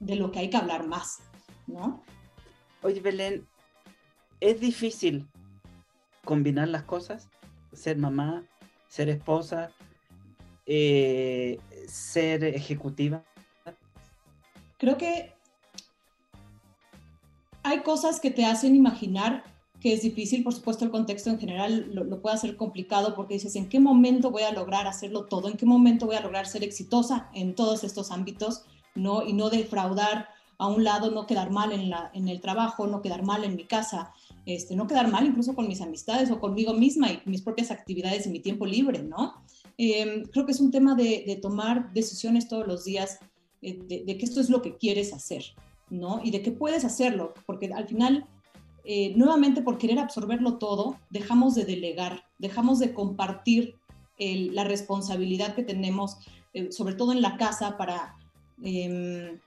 de 0.00 0.16
lo 0.16 0.30
que 0.30 0.40
hay 0.40 0.50
que 0.50 0.56
hablar 0.56 0.86
más, 0.86 1.20
¿no? 1.66 2.02
Oye, 2.82 3.00
Belén, 3.00 3.46
es 4.44 4.60
difícil 4.60 5.26
combinar 6.24 6.68
las 6.68 6.82
cosas, 6.82 7.28
ser 7.72 7.96
mamá, 7.96 8.44
ser 8.88 9.08
esposa, 9.08 9.70
eh, 10.66 11.58
ser 11.88 12.44
ejecutiva. 12.44 13.24
Creo 14.76 14.98
que 14.98 15.32
hay 17.62 17.80
cosas 17.80 18.20
que 18.20 18.30
te 18.30 18.44
hacen 18.44 18.76
imaginar 18.76 19.44
que 19.80 19.94
es 19.94 20.02
difícil, 20.02 20.42
por 20.42 20.54
supuesto 20.54 20.84
el 20.84 20.90
contexto 20.90 21.30
en 21.30 21.38
general 21.38 21.90
lo, 21.92 22.20
puede 22.20 22.36
hacer 22.36 22.56
complicado 22.56 23.14
porque 23.14 23.34
dices, 23.34 23.56
¿en 23.56 23.68
qué 23.68 23.80
momento 23.80 24.30
voy 24.30 24.42
a 24.42 24.52
lograr 24.52 24.86
hacerlo 24.86 25.24
todo? 25.24 25.48
¿En 25.48 25.56
qué 25.56 25.66
momento 25.66 26.06
voy 26.06 26.16
a 26.16 26.22
lograr 26.22 26.46
ser 26.46 26.64
exitosa 26.64 27.30
en 27.34 27.54
todos 27.54 27.84
estos 27.84 28.10
ámbitos? 28.10 28.64
¿no? 28.94 29.22
Y 29.22 29.32
no 29.32 29.50
defraudar 29.50 30.28
a 30.56 30.68
un 30.68 30.84
lado, 30.84 31.10
no 31.10 31.26
quedar 31.26 31.50
mal 31.50 31.72
en 31.72 32.28
el 32.28 32.40
trabajo, 32.40 32.86
no 32.86 33.02
quedar 33.02 33.22
mal 33.24 33.44
en 33.44 33.56
mi 33.56 33.64
casa, 33.64 34.12
este, 34.46 34.76
no 34.76 34.86
quedar 34.86 35.10
mal 35.10 35.26
incluso 35.26 35.54
con 35.54 35.68
mis 35.68 35.80
amistades 35.80 36.30
o 36.30 36.38
conmigo 36.38 36.74
misma 36.74 37.10
y 37.10 37.20
mis 37.24 37.42
propias 37.42 37.70
actividades 37.70 38.26
y 38.26 38.30
mi 38.30 38.40
tiempo 38.40 38.66
libre, 38.66 39.02
¿no? 39.02 39.34
Em, 39.78 40.24
creo 40.24 40.46
que 40.46 40.52
es 40.52 40.60
un 40.60 40.70
tema 40.70 40.94
de, 40.94 41.38
tomar 41.40 41.92
decisiones 41.92 42.48
todos 42.48 42.66
los 42.66 42.84
días 42.84 43.18
eh, 43.62 43.78
de, 43.88 44.18
que 44.18 44.24
esto 44.24 44.40
es 44.40 44.50
lo 44.50 44.62
que 44.62 44.76
quieres 44.76 45.12
hacer, 45.12 45.44
¿no? 45.90 46.20
Y 46.22 46.30
de 46.30 46.42
que 46.42 46.52
puedes 46.52 46.84
hacerlo, 46.84 47.34
porque 47.46 47.72
al 47.72 47.88
final, 47.88 48.26
eh, 48.84 49.14
nuevamente 49.16 49.62
por 49.62 49.78
querer 49.78 49.98
absorberlo 49.98 50.58
todo, 50.58 50.98
dejamos 51.10 51.54
de 51.54 51.64
delegar, 51.64 52.24
dejamos 52.38 52.78
de 52.78 52.92
compartir 52.92 53.76
la 54.16 54.62
responsabilidad 54.62 55.56
que 55.56 55.64
tenemos, 55.64 56.18
eh, 56.52 56.70
sobre 56.70 56.94
todo 56.94 57.10
en 57.10 57.20
la 57.20 57.36
casa, 57.36 57.76
para, 57.76 58.14
em, 58.62 59.40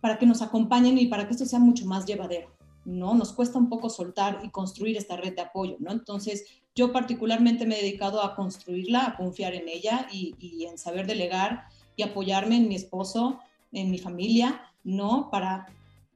para 0.00 0.18
que 0.18 0.26
nos 0.26 0.42
acompañen 0.42 0.98
y 0.98 1.06
para 1.06 1.26
que 1.26 1.32
esto 1.32 1.46
sea 1.46 1.60
mucho 1.60 1.86
más 1.86 2.04
llevadero. 2.04 2.48
¿No? 2.84 3.14
Nos 3.14 3.32
cuesta 3.32 3.58
un 3.58 3.68
poco 3.68 3.90
soltar 3.90 4.40
y 4.42 4.50
construir 4.50 4.96
esta 4.96 5.16
red 5.16 5.34
de 5.34 5.42
apoyo, 5.42 5.76
¿no? 5.78 5.92
Entonces, 5.92 6.44
yo 6.74 6.92
particularmente 6.92 7.66
me 7.66 7.78
he 7.78 7.82
dedicado 7.82 8.22
a 8.22 8.34
construirla, 8.34 9.06
a 9.06 9.16
confiar 9.16 9.54
en 9.54 9.68
ella 9.68 10.08
y, 10.12 10.66
en 10.68 10.76
saber 10.76 11.06
delegar 11.06 11.66
y 11.96 12.02
apoyarme 12.02 12.56
en 12.56 12.68
mi 12.68 12.74
esposo, 12.74 13.38
en 13.72 13.90
mi 13.90 13.98
familia, 13.98 14.60
¿no? 14.82 15.28
Para 15.30 15.66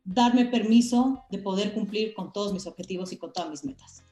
darme 0.04 0.46
permiso 0.46 1.24
de 1.30 1.38
poder 1.38 1.72
cumplir 1.74 2.14
con 2.14 2.32
todos 2.32 2.52
mis 2.52 2.66
objetivos 2.66 3.12
y 3.12 3.18
con 3.18 3.32
todas 3.32 3.50
mis 3.50 3.64
metas. 3.64 4.04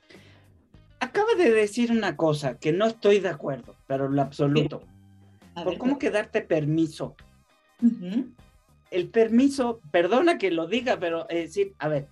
Acaba 1.00 1.34
de 1.36 1.50
decir 1.50 1.90
una 1.90 2.16
cosa 2.16 2.58
que 2.58 2.72
no 2.72 2.86
estoy 2.86 3.18
de 3.20 3.28
acuerdo, 3.28 3.74
pero 3.86 4.08
lo 4.08 4.22
absoluto. 4.22 4.82
¿Por 5.54 5.78
cómo 5.78 5.98
que 5.98 6.10
darte 6.10 6.42
permiso? 6.42 7.16
El 8.90 9.08
permiso, 9.08 9.80
perdona 9.90 10.38
que 10.38 10.50
lo 10.50 10.66
diga, 10.66 10.98
pero 10.98 11.28
es 11.28 11.48
decir, 11.48 11.74
a 11.78 11.88
ver, 11.88 12.08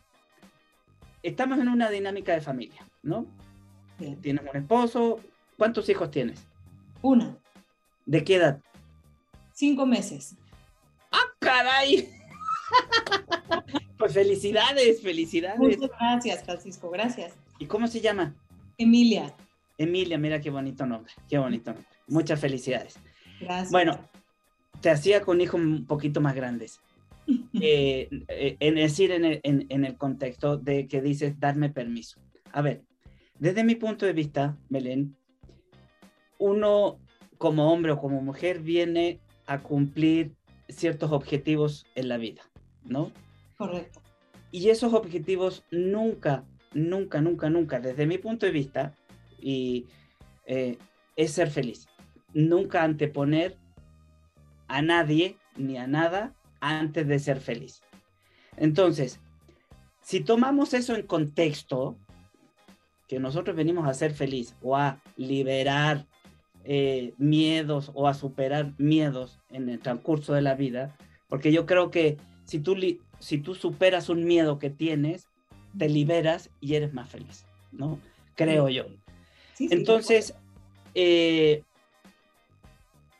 estamos 1.25 1.59
en 1.59 1.69
una 1.69 1.91
dinámica 1.91 2.33
de 2.33 2.41
familia, 2.41 2.87
¿no? 3.03 3.27
Tienes 4.21 4.45
un 4.49 4.57
esposo, 4.57 5.21
¿cuántos 5.57 5.89
hijos 5.89 6.11
tienes? 6.11 6.47
Una. 7.03 7.37
¿De 8.05 8.23
qué 8.23 8.37
edad? 8.37 8.61
Cinco 9.53 9.87
meses. 9.87 10.37
¡Ah, 11.11 11.25
caray! 11.39 12.11
pues 13.99 14.13
felicidades, 14.13 15.01
felicidades. 15.01 15.59
Muchas 15.59 15.91
gracias, 15.99 16.45
Francisco, 16.45 16.91
gracias. 16.91 17.33
¿Y 17.59 17.67
cómo 17.67 17.87
se 17.87 18.01
llama? 18.01 18.35
Emilia. 18.77 19.35
Emilia, 19.79 20.19
mira 20.19 20.41
qué 20.41 20.51
bonito 20.51 20.85
nombre, 20.85 21.13
qué 21.29 21.39
bonito 21.39 21.73
nombre. 21.73 21.89
Muchas 22.07 22.39
felicidades. 22.39 22.97
Gracias. 23.41 23.71
Bueno, 23.71 23.99
te 24.81 24.91
hacía 24.91 25.23
con 25.23 25.41
hijos 25.41 25.61
un 25.61 25.87
poquito 25.87 26.21
más 26.21 26.35
grandes. 26.35 26.81
Eh, 27.61 28.09
eh, 28.29 28.57
en 28.61 28.75
decir, 28.75 29.11
en 29.13 29.25
el, 29.25 29.41
en 29.43 29.85
el 29.85 29.97
contexto 29.97 30.59
de 30.59 30.87
que 30.89 31.01
dices 31.01 31.39
darme 31.39 31.71
permiso. 31.71 32.21
A 32.53 32.61
ver, 32.61 32.83
desde 33.39 33.65
mi 33.65 33.75
punto 33.77 34.05
de 34.05 34.13
vista, 34.13 34.59
Belén, 34.69 35.17
uno 36.39 36.99
como 37.39 37.73
hombre 37.73 37.93
o 37.93 38.01
como 38.01 38.21
mujer 38.21 38.61
viene 38.61 39.21
a 39.47 39.61
cumplir 39.61 40.33
ciertos 40.69 41.13
objetivos 41.13 41.87
en 41.95 42.09
la 42.09 42.17
vida, 42.17 42.43
¿no? 42.85 43.13
Correcto. 43.57 44.01
Y 44.51 44.69
esos 44.69 44.93
objetivos 44.95 45.65
nunca, 45.71 46.45
nunca, 46.73 47.21
nunca, 47.21 47.51
nunca, 47.51 47.81
desde 47.81 48.07
mi 48.07 48.19
punto 48.19 48.47
de 48.47 48.53
vista, 48.53 48.95
y 49.41 49.87
eh, 50.47 50.79
es 51.17 51.33
ser 51.33 51.51
feliz. 51.51 51.89
Nunca 52.33 52.83
anteponer 52.83 53.57
a 54.69 54.81
nadie 54.81 55.37
ni 55.57 55.77
a 55.77 55.87
nada 55.87 56.35
antes 56.68 57.07
de 57.07 57.18
ser 57.18 57.40
feliz. 57.40 57.83
Entonces, 58.57 59.20
si 60.03 60.20
tomamos 60.20 60.74
eso 60.74 60.94
en 60.94 61.07
contexto, 61.07 61.96
que 63.09 63.18
nosotros 63.18 63.57
venimos 63.57 63.87
a 63.87 63.94
ser 63.94 64.12
feliz 64.12 64.57
o 64.62 64.77
a 64.77 65.00
liberar 65.16 66.07
eh, 66.64 67.12
miedos 67.18 67.90
o 67.94 68.09
a 68.09 68.14
superar 68.14 68.72
miedos 68.79 69.40
en 69.50 69.68
el 69.68 69.81
transcurso 69.81 70.33
de 70.33 70.42
la 70.42 70.55
vida, 70.55 70.96
porque 71.29 71.53
yo 71.53 71.66
creo 71.66 71.90
que 71.90 72.16
si 72.44 72.59
tú, 72.59 72.77
si 73.18 73.38
tú 73.38 73.55
superas 73.55 74.09
un 74.09 74.24
miedo 74.24 74.59
que 74.59 74.70
tienes, 74.70 75.29
te 75.77 75.88
liberas 75.88 76.50
y 76.61 76.74
eres 76.74 76.94
más 76.94 77.09
feliz, 77.11 77.44
¿no? 77.72 77.98
Creo 78.37 78.68
yo. 78.68 78.87
Entonces, 79.59 80.35
eh, 80.94 81.62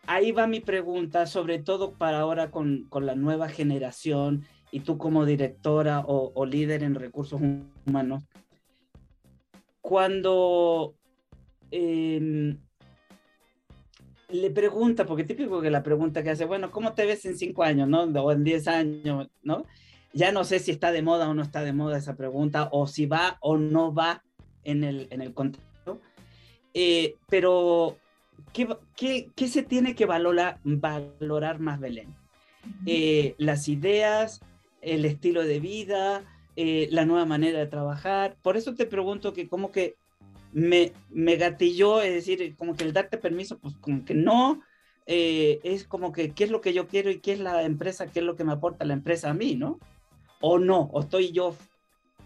ahí 0.07 0.33
va 0.33 0.47
mi 0.47 0.61
pregunta, 0.61 1.27
sobre 1.27 1.59
todo 1.59 1.95
para 1.95 2.21
ahora 2.21 2.51
con, 2.51 2.85
con 2.88 3.07
la 3.07 3.14
nueva 3.14 3.49
generación 3.49 4.45
y 4.71 4.81
tú 4.81 4.99
como 4.99 5.25
directora 5.25 6.03
o, 6.07 6.47
líder 6.47 6.83
en 6.83 6.97
recursos 6.97 7.40
humanos, 7.87 8.25
cuando 9.81 10.97
em, 11.71 12.59
le 14.31 14.51
pregunta, 14.51 15.07
porque 15.07 15.23
típico 15.23 15.61
que 15.61 15.71
la 15.71 15.85
pregunta 15.85 16.25
que 16.25 16.31
hace, 16.31 16.45
bueno, 16.45 16.73
¿cómo 16.73 16.95
te 16.95 17.07
ves 17.07 17.25
en 17.25 17.38
cinco 17.38 17.62
años, 17.62 17.88
no? 17.88 18.03
O 18.03 18.33
en 18.33 18.43
diez 18.43 18.67
años, 18.67 19.29
¿no? 19.43 19.64
Ya 20.12 20.33
no 20.33 20.43
sé 20.43 20.59
si 20.59 20.73
está 20.73 20.90
de 20.90 21.03
moda 21.03 21.29
o 21.29 21.35
no 21.35 21.43
está 21.43 21.62
de 21.62 21.73
moda 21.73 21.99
esa 21.99 22.17
pregunta, 22.17 22.69
o 22.73 22.88
si 22.88 23.07
va 23.07 23.38
o 23.40 23.57
no 23.57 23.95
va 23.95 24.25
en 24.64 24.83
el, 24.83 25.07
en 25.11 25.23
el 25.23 25.35
contexto. 25.35 26.01
Eh, 26.73 27.14
pero, 27.29 27.97
¿qué, 28.53 28.68
¿qué, 28.97 29.31
qué, 29.35 29.49
se 29.49 29.62
tiene 29.62 29.94
que 29.94 30.07
valorar, 30.07 30.61
valorar 30.64 31.61
más, 31.61 31.81
Belén? 31.81 32.14
Eh, 32.87 33.35
las 33.38 33.68
ideas, 33.68 34.40
el 34.81 35.05
estilo 35.05 35.44
de 35.44 35.61
vida, 35.61 36.25
eh, 36.57 36.88
la 36.90 37.05
nueva 37.05 37.27
manera 37.27 37.59
de 37.59 37.66
trabajar. 37.66 38.37
Por 38.42 38.57
eso 38.57 38.75
te 38.75 38.87
pregunto 38.87 39.33
que 39.33 39.49
cómo 39.49 39.70
que 39.70 39.97
me, 40.53 40.92
me 41.11 41.37
gatilló, 41.37 42.01
es 42.01 42.14
decir, 42.14 42.55
como 42.57 42.77
que 42.77 42.85
el 42.85 42.92
darte 42.92 43.18
permiso, 43.18 43.59
pues 43.59 43.75
como 43.77 44.05
que 44.05 44.14
no, 44.14 44.62
eh, 45.07 45.61
es 45.64 45.85
como 45.85 46.12
que 46.12 46.31
qué 46.31 46.44
es 46.44 46.51
lo 46.51 46.61
que 46.61 46.73
yo 46.73 46.87
quiero 46.87 47.11
y 47.11 47.20
qué 47.20 47.33
es 47.33 47.40
la 47.40 47.62
empresa, 47.64 48.07
qué 48.07 48.20
es 48.20 48.25
lo 48.25 48.37
que 48.37 48.44
me 48.44 48.53
aporta 48.53 48.85
la 48.85 48.94
empresa 48.94 49.31
a 49.31 49.35
mí, 49.35 49.57
¿no? 49.57 49.79
O 50.40 50.59
no, 50.59 50.83
o 50.92 51.01
estoy 51.01 51.33
yo 51.33 51.55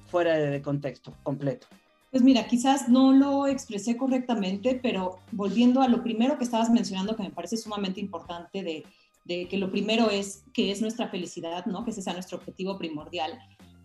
fuera 0.06 0.36
de 0.36 0.62
contexto 0.62 1.14
completo. 1.22 1.66
Pues 2.10 2.22
mira, 2.22 2.46
quizás 2.46 2.88
no 2.88 3.12
lo 3.12 3.46
expresé 3.46 3.96
correctamente, 3.96 4.78
pero 4.82 5.18
volviendo 5.32 5.82
a 5.82 5.88
lo 5.88 6.02
primero 6.02 6.38
que 6.38 6.44
estabas 6.44 6.70
mencionando, 6.70 7.16
que 7.16 7.22
me 7.22 7.30
parece 7.30 7.56
sumamente 7.56 8.00
importante, 8.00 8.62
de, 8.62 8.84
de 9.24 9.46
que 9.46 9.58
lo 9.58 9.70
primero 9.70 10.10
es 10.10 10.44
que 10.54 10.70
es 10.70 10.80
nuestra 10.80 11.08
felicidad, 11.08 11.66
¿no? 11.66 11.84
Que 11.84 11.90
ese 11.90 12.02
sea 12.02 12.14
nuestro 12.14 12.38
objetivo 12.38 12.78
primordial. 12.78 13.38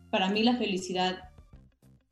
Para 0.09 0.29
mí 0.29 0.41
la 0.41 0.57
felicidad 0.57 1.29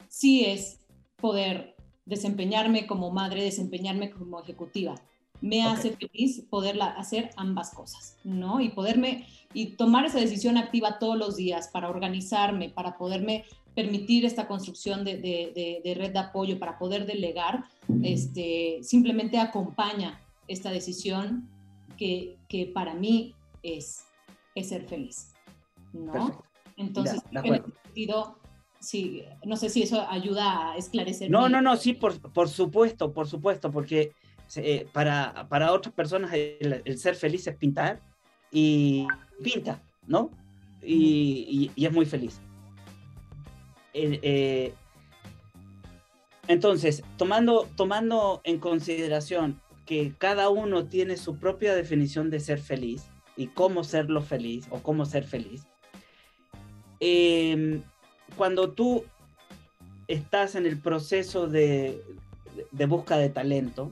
sí 0.10 0.43
es 0.43 0.80
poder 1.15 1.76
desempeñarme 2.06 2.88
como 2.88 3.12
madre, 3.12 3.43
desempeñarme 3.43 4.12
como 4.12 4.41
ejecutiva. 4.41 4.95
Me 5.39 5.63
hace 5.63 5.95
feliz 5.95 6.45
poderla 6.50 6.88
hacer 6.88 7.32
ambas 7.36 7.71
cosas, 7.74 8.17
¿no? 8.24 8.60
Y 8.60 8.69
poderme 8.69 9.26
y 9.54 9.78
tomar 9.78 10.06
esa 10.06 10.19
decisión 10.19 10.58
activa 10.58 11.00
todos 11.00 11.17
los 11.17 11.36
días 11.36 11.69
para 11.69 11.89
organizarme, 11.89 12.69
para 12.69 12.97
poderme 12.97 13.45
permitir 13.75 14.25
esta 14.25 14.47
construcción 14.47 15.03
de, 15.05 15.17
de, 15.17 15.93
red 15.95 16.12
de 16.12 16.19
apoyo, 16.19 16.60
para 16.60 16.77
poder 16.77 17.05
delegar, 17.05 17.65
este, 18.03 18.79
simplemente 18.81 19.39
acompaña 19.39 20.19
esta 20.47 20.71
decisión 20.71 21.49
que, 21.97 22.38
que 22.47 22.65
para 22.65 22.93
mí 22.93 23.34
es, 23.63 24.05
es 24.55 24.69
ser 24.69 24.88
feliz, 24.88 25.34
¿no? 25.93 26.43
Entonces, 26.77 27.21
en 27.31 27.55
ese 27.55 27.63
sentido, 27.84 28.39
sí, 28.79 29.23
no 29.45 29.55
sé 29.55 29.69
si 29.69 29.84
eso 29.84 30.05
ayuda 30.10 30.71
a 30.71 30.77
esclarecer. 30.77 31.29
No, 31.29 31.47
no, 31.47 31.62
no, 31.62 31.77
sí, 31.77 31.93
por, 31.93 32.19
por 32.34 32.49
supuesto, 32.49 33.13
por 33.13 33.27
supuesto, 33.27 33.71
porque 33.71 34.13
eh, 34.55 34.88
para, 34.91 35.47
para 35.47 35.71
otras 35.71 35.93
personas 35.93 36.31
el, 36.34 36.97
ser 36.97 37.15
feliz 37.15 37.47
es 37.47 37.55
pintar 37.55 38.01
y 38.51 39.07
pinta, 39.41 39.81
¿no? 40.07 40.31
Y, 40.81 41.71
y, 41.75 41.86
es 41.86 41.91
muy 41.93 42.05
feliz. 42.05 42.41
Eh, 43.93 44.73
entonces, 46.47 47.04
tomando, 47.17 47.67
tomando 47.75 48.41
en 48.43 48.60
consideración 48.60 49.60
que 49.86 50.13
cada 50.17 50.49
uno 50.49 50.86
tiene 50.86 51.17
su 51.17 51.38
propia 51.38 51.75
definición 51.75 52.30
de 52.30 52.39
ser 52.39 52.60
feliz 52.60 53.04
y 53.38 53.47
cómo 53.47 53.84
serlo 53.84 54.21
feliz 54.21 54.67
o 54.69 54.80
cómo 54.80 55.06
ser 55.06 55.23
feliz, 55.23 55.65
eh, 56.99 57.82
cuando 58.38 58.71
tú 58.71 59.04
estás 60.08 60.56
en 60.56 60.65
el 60.65 60.77
proceso 60.80 61.47
de, 61.47 62.01
de 62.71 62.86
busca 62.86 63.17
de 63.17 63.30
talento, 63.30 63.91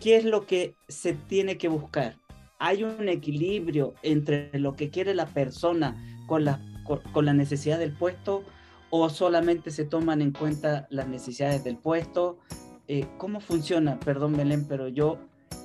¿qué 0.00 0.16
es 0.16 0.24
lo 0.24 0.46
que 0.46 0.74
se 0.88 1.12
tiene 1.12 1.58
que 1.58 1.68
buscar? 1.68 2.16
¿Hay 2.58 2.82
un 2.82 3.08
equilibrio 3.08 3.94
entre 4.02 4.50
lo 4.58 4.74
que 4.74 4.90
quiere 4.90 5.14
la 5.14 5.26
persona 5.26 5.96
con 6.26 6.44
la, 6.44 6.60
con, 6.84 7.24
la 7.24 7.32
necesidad 7.32 7.78
del 7.78 7.92
puesto 7.92 8.44
o 8.90 9.08
solamente 9.10 9.70
se 9.70 9.84
toman 9.84 10.22
en 10.22 10.32
cuenta 10.32 10.86
las 10.90 11.08
necesidades 11.08 11.64
del 11.64 11.76
puesto? 11.76 12.38
Eh, 12.86 13.06
¿Cómo 13.18 13.40
funciona? 13.40 13.98
Perdón, 14.00 14.36
Belén, 14.36 14.66
pero 14.68 14.88
yo 14.88 15.18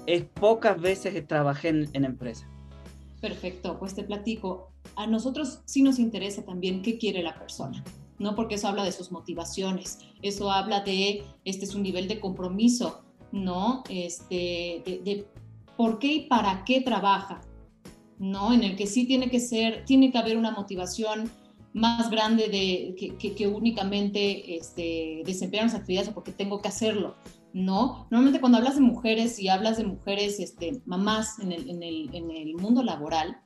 es 0.06 0.24
pocas 0.24 0.80
veces 0.80 1.14
que 1.14 1.22
trabajé 1.22 1.70
en, 1.70 1.90
en 1.94 2.06
empresa. 2.06 2.50
Perfecto, 3.22 3.80
pues 3.80 3.96
te 3.96 4.04
platico 4.04 4.74
a 4.96 5.08
nosotros 5.08 5.62
sí 5.66 5.82
nos 5.82 6.00
interesa 6.00 6.44
también 6.44 6.82
qué 6.82 6.98
quiere 6.98 7.24
la 7.24 7.38
persona, 7.38 7.84
¿no? 8.20 8.36
Porque 8.36 8.56
eso 8.56 8.68
habla 8.68 8.84
de 8.84 8.92
sus 8.92 9.12
motivaciones, 9.12 10.00
eso 10.22 10.52
habla 10.52 10.82
de, 10.82 11.24
este 11.46 11.66
es 11.66 11.76
un 11.76 11.84
nivel 11.84 12.08
de 12.08 12.20
compromiso, 12.20 13.04
¿no? 13.32 13.84
Este, 13.90 14.84
de, 14.86 15.26
por 15.78 16.00
qué 16.00 16.14
y 16.14 16.20
para 16.28 16.64
qué 16.66 16.82
trabaja, 16.82 17.42
¿no? 18.20 18.54
En 18.54 18.64
el 18.64 18.76
que 18.76 18.88
sí 18.88 19.06
tiene 19.06 19.30
que 19.30 19.40
ser, 19.40 19.86
tiene 19.86 20.12
que 20.12 20.18
haber 20.18 20.38
una 20.38 20.52
motivación 20.52 21.32
más 21.74 22.10
grande 22.10 22.48
de, 22.48 22.96
que, 23.18 23.48
únicamente 23.48 24.56
este, 24.56 25.24
desempeñar 25.26 25.66
las 25.66 25.76
actividades 25.76 26.10
o 26.10 26.14
porque 26.14 26.32
tengo 26.32 26.62
que 26.62 26.68
hacerlo, 26.68 27.16
¿no? 27.54 28.08
Normalmente 28.12 28.40
cuando 28.40 28.60
hablas 28.60 28.76
de 28.76 28.82
mujeres 28.82 29.40
y 29.40 29.50
hablas 29.50 29.78
de 29.78 29.86
mujeres, 29.86 30.40
este, 30.40 30.82
mamás 30.86 31.40
en 31.40 31.52
el, 31.52 31.70
en 32.14 32.32
el 32.32 32.56
mundo 32.56 32.84
laboral, 32.84 33.38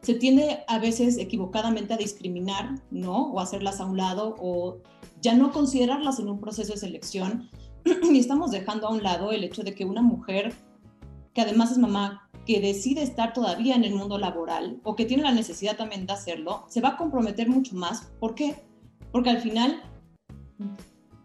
se 0.00 0.14
tiende 0.14 0.60
a 0.68 0.78
veces 0.78 1.18
equivocadamente 1.18 1.94
a 1.94 1.96
discriminar, 1.96 2.76
¿no? 2.90 3.30
O 3.32 3.40
hacerlas 3.40 3.80
a 3.80 3.86
un 3.86 3.96
lado 3.96 4.36
o 4.38 4.78
ya 5.20 5.34
no 5.34 5.52
considerarlas 5.52 6.18
en 6.20 6.28
un 6.28 6.40
proceso 6.40 6.72
de 6.72 6.78
selección 6.78 7.50
y 7.84 8.18
estamos 8.18 8.50
dejando 8.52 8.86
a 8.86 8.90
un 8.90 9.02
lado 9.02 9.32
el 9.32 9.44
hecho 9.44 9.62
de 9.62 9.74
que 9.74 9.84
una 9.84 10.02
mujer 10.02 10.54
que 11.34 11.40
además 11.40 11.72
es 11.72 11.78
mamá, 11.78 12.27
que 12.48 12.62
decide 12.62 13.02
estar 13.02 13.34
todavía 13.34 13.76
en 13.76 13.84
el 13.84 13.94
mundo 13.94 14.16
laboral 14.16 14.80
o 14.82 14.96
que 14.96 15.04
tiene 15.04 15.22
la 15.22 15.32
necesidad 15.32 15.76
también 15.76 16.06
de 16.06 16.14
hacerlo, 16.14 16.64
se 16.70 16.80
va 16.80 16.88
a 16.88 16.96
comprometer 16.96 17.46
mucho 17.46 17.76
más. 17.76 18.10
¿Por 18.18 18.34
qué? 18.34 18.64
Porque 19.12 19.28
al 19.28 19.42
final 19.42 19.82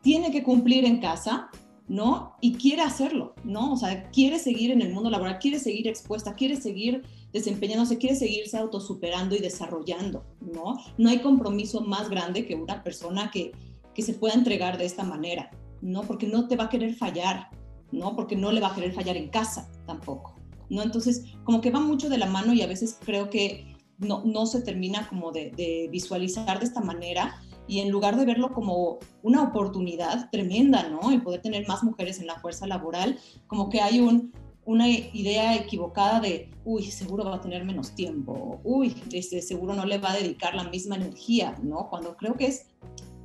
tiene 0.01 0.31
que 0.31 0.43
cumplir 0.43 0.83
en 0.83 0.99
casa, 0.99 1.49
¿no? 1.87 2.35
Y 2.41 2.55
quiere 2.55 2.81
hacerlo, 2.81 3.35
¿no? 3.45 3.71
O 3.71 3.77
sea, 3.77 4.09
quiere 4.11 4.37
seguir 4.37 4.71
en 4.71 4.81
el 4.81 4.93
mundo 4.93 5.09
laboral, 5.09 5.39
quiere 5.39 5.59
seguir 5.59 5.87
expuesta, 5.87 6.35
quiere 6.35 6.57
seguir 6.57 7.03
desempeñándose, 7.31 7.97
quiere 7.97 8.17
seguirse 8.17 8.57
autosuperando 8.57 9.33
y 9.33 9.39
desarrollando, 9.39 10.25
¿no? 10.41 10.75
No 10.97 11.09
hay 11.09 11.19
compromiso 11.19 11.79
más 11.79 12.09
grande 12.09 12.45
que 12.45 12.55
una 12.55 12.83
persona 12.83 13.31
que, 13.31 13.53
que 13.95 14.01
se 14.01 14.13
pueda 14.13 14.33
entregar 14.33 14.77
de 14.77 14.83
esta 14.83 15.05
manera, 15.05 15.51
¿no? 15.81 16.01
Porque 16.01 16.27
no 16.27 16.49
te 16.49 16.57
va 16.57 16.65
a 16.65 16.69
querer 16.69 16.93
fallar, 16.95 17.47
¿no? 17.93 18.13
Porque 18.13 18.35
no 18.35 18.51
le 18.51 18.59
va 18.59 18.73
a 18.73 18.75
querer 18.75 18.91
fallar 18.91 19.15
en 19.15 19.29
casa 19.29 19.71
tampoco. 19.85 20.42
¿No? 20.73 20.81
Entonces, 20.81 21.23
como 21.43 21.61
que 21.61 21.71
va 21.71 21.79
mucho 21.79 22.09
de 22.09 22.17
la 22.17 22.25
mano 22.25 22.53
y 22.53 22.61
a 22.61 22.67
veces 22.67 22.97
creo 23.03 23.29
que 23.29 23.73
no, 23.97 24.23
no 24.25 24.45
se 24.45 24.61
termina 24.61 25.07
como 25.07 25.31
de, 25.31 25.87
visualizar 25.91 26.59
de 26.59 26.65
esta 26.65 26.81
manera 26.81 27.35
y 27.67 27.79
en 27.79 27.89
lugar 27.89 28.17
de 28.17 28.25
verlo 28.25 28.53
como 28.53 28.99
una 29.21 29.43
oportunidad 29.43 30.29
tremenda, 30.31 30.89
¿no? 30.89 31.11
El 31.11 31.21
poder 31.21 31.41
tener 31.41 31.67
más 31.67 31.83
mujeres 31.83 32.19
en 32.19 32.27
la 32.27 32.39
fuerza 32.39 32.67
laboral, 32.67 33.17
como 33.47 33.69
que 33.69 33.79
hay 33.79 34.01
un, 34.01 34.33
una 34.65 34.89
idea 34.89 35.55
equivocada 35.55 36.19
de, 36.19 36.49
uy, 36.65 36.83
seguro 36.83 37.23
va 37.23 37.35
a 37.35 37.41
tener 37.41 37.63
menos 37.63 37.95
tiempo, 37.95 38.59
uy, 38.63 38.95
este, 39.13 39.41
seguro 39.41 39.73
no 39.75 39.85
le 39.85 39.97
va 39.97 40.11
a 40.11 40.17
dedicar 40.17 40.55
la 40.55 40.65
misma 40.65 40.95
energía, 40.95 41.55
¿no? 41.63 41.87
Cuando 41.89 42.17
creo 42.17 42.35
que 42.35 42.47
es 42.47 42.67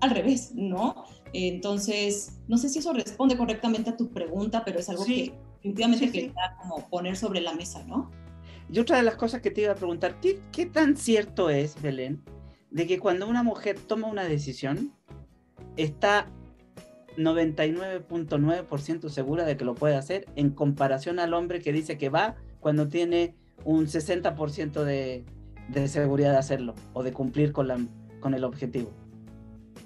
al 0.00 0.10
revés, 0.10 0.52
¿no? 0.54 1.04
Entonces, 1.32 2.38
no 2.46 2.56
sé 2.58 2.68
si 2.68 2.78
eso 2.78 2.92
responde 2.92 3.36
correctamente 3.36 3.90
a 3.90 3.96
tu 3.96 4.10
pregunta, 4.10 4.64
pero 4.64 4.78
es 4.78 4.88
algo 4.88 5.04
que 5.04 5.34
definitivamente 5.74 6.10
que 6.12 6.32
como 6.62 6.88
poner 6.88 7.16
sobre 7.16 7.40
la 7.40 7.54
mesa, 7.54 7.82
¿no? 7.84 8.10
Y 8.70 8.78
otra 8.80 8.98
de 8.98 9.02
las 9.02 9.16
cosas 9.16 9.40
que 9.40 9.50
te 9.50 9.62
iba 9.62 9.72
a 9.72 9.76
preguntar, 9.76 10.20
¿qué, 10.20 10.40
qué 10.52 10.66
tan 10.66 10.96
cierto 10.96 11.48
es, 11.50 11.80
Belén, 11.80 12.22
de 12.70 12.86
que 12.86 12.98
cuando 12.98 13.26
una 13.26 13.42
mujer 13.42 13.78
toma 13.80 14.08
una 14.08 14.24
decisión, 14.24 14.92
está 15.76 16.26
99.9% 17.16 19.08
segura 19.08 19.44
de 19.44 19.56
que 19.56 19.64
lo 19.64 19.74
puede 19.74 19.96
hacer 19.96 20.26
en 20.36 20.50
comparación 20.50 21.18
al 21.18 21.32
hombre 21.34 21.60
que 21.60 21.72
dice 21.72 21.96
que 21.98 22.10
va 22.10 22.36
cuando 22.60 22.88
tiene 22.88 23.34
un 23.64 23.86
60% 23.86 24.84
de, 24.84 25.24
de 25.68 25.88
seguridad 25.88 26.32
de 26.32 26.38
hacerlo 26.38 26.74
o 26.92 27.02
de 27.02 27.12
cumplir 27.12 27.52
con, 27.52 27.68
la, 27.68 27.78
con 28.20 28.34
el 28.34 28.44
objetivo? 28.44 28.90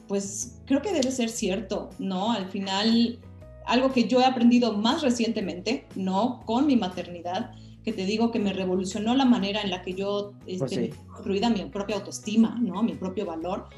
Pues 0.09 0.61
creo 0.67 0.83
que 0.83 0.93
debe 0.93 1.11
ser 1.11 1.29
cierto, 1.29 1.91
¿no? 1.99 2.33
Al 2.33 2.47
final 2.47 3.19
algo 3.67 3.93
que 3.93 4.09
yo 4.09 4.21
he 4.21 4.25
aprendido 4.25 4.73
más 4.73 5.03
recientemente, 5.03 5.87
¿no? 5.95 6.41
Con 6.45 6.67
mi 6.67 6.77
maternidad, 6.77 7.53
que 7.85 7.93
te 7.93 8.07
digo 8.07 8.31
que 8.31 8.39
me 8.39 8.53
revolucionó 8.53 9.15
la 9.15 9.25
manera 9.25 9.61
en 9.63 9.71
la 9.71 9.83
que 9.83 9.95
yo 9.95 10.33
este, 10.47 10.89
pues 10.89 10.97
construida 11.07 11.51
mi 11.51 11.65
propia 11.67 11.97
autoestima, 11.97 12.59
¿no? 12.61 12.83
Mi 12.83 12.95
propio 12.95 13.27
valor. 13.27 13.69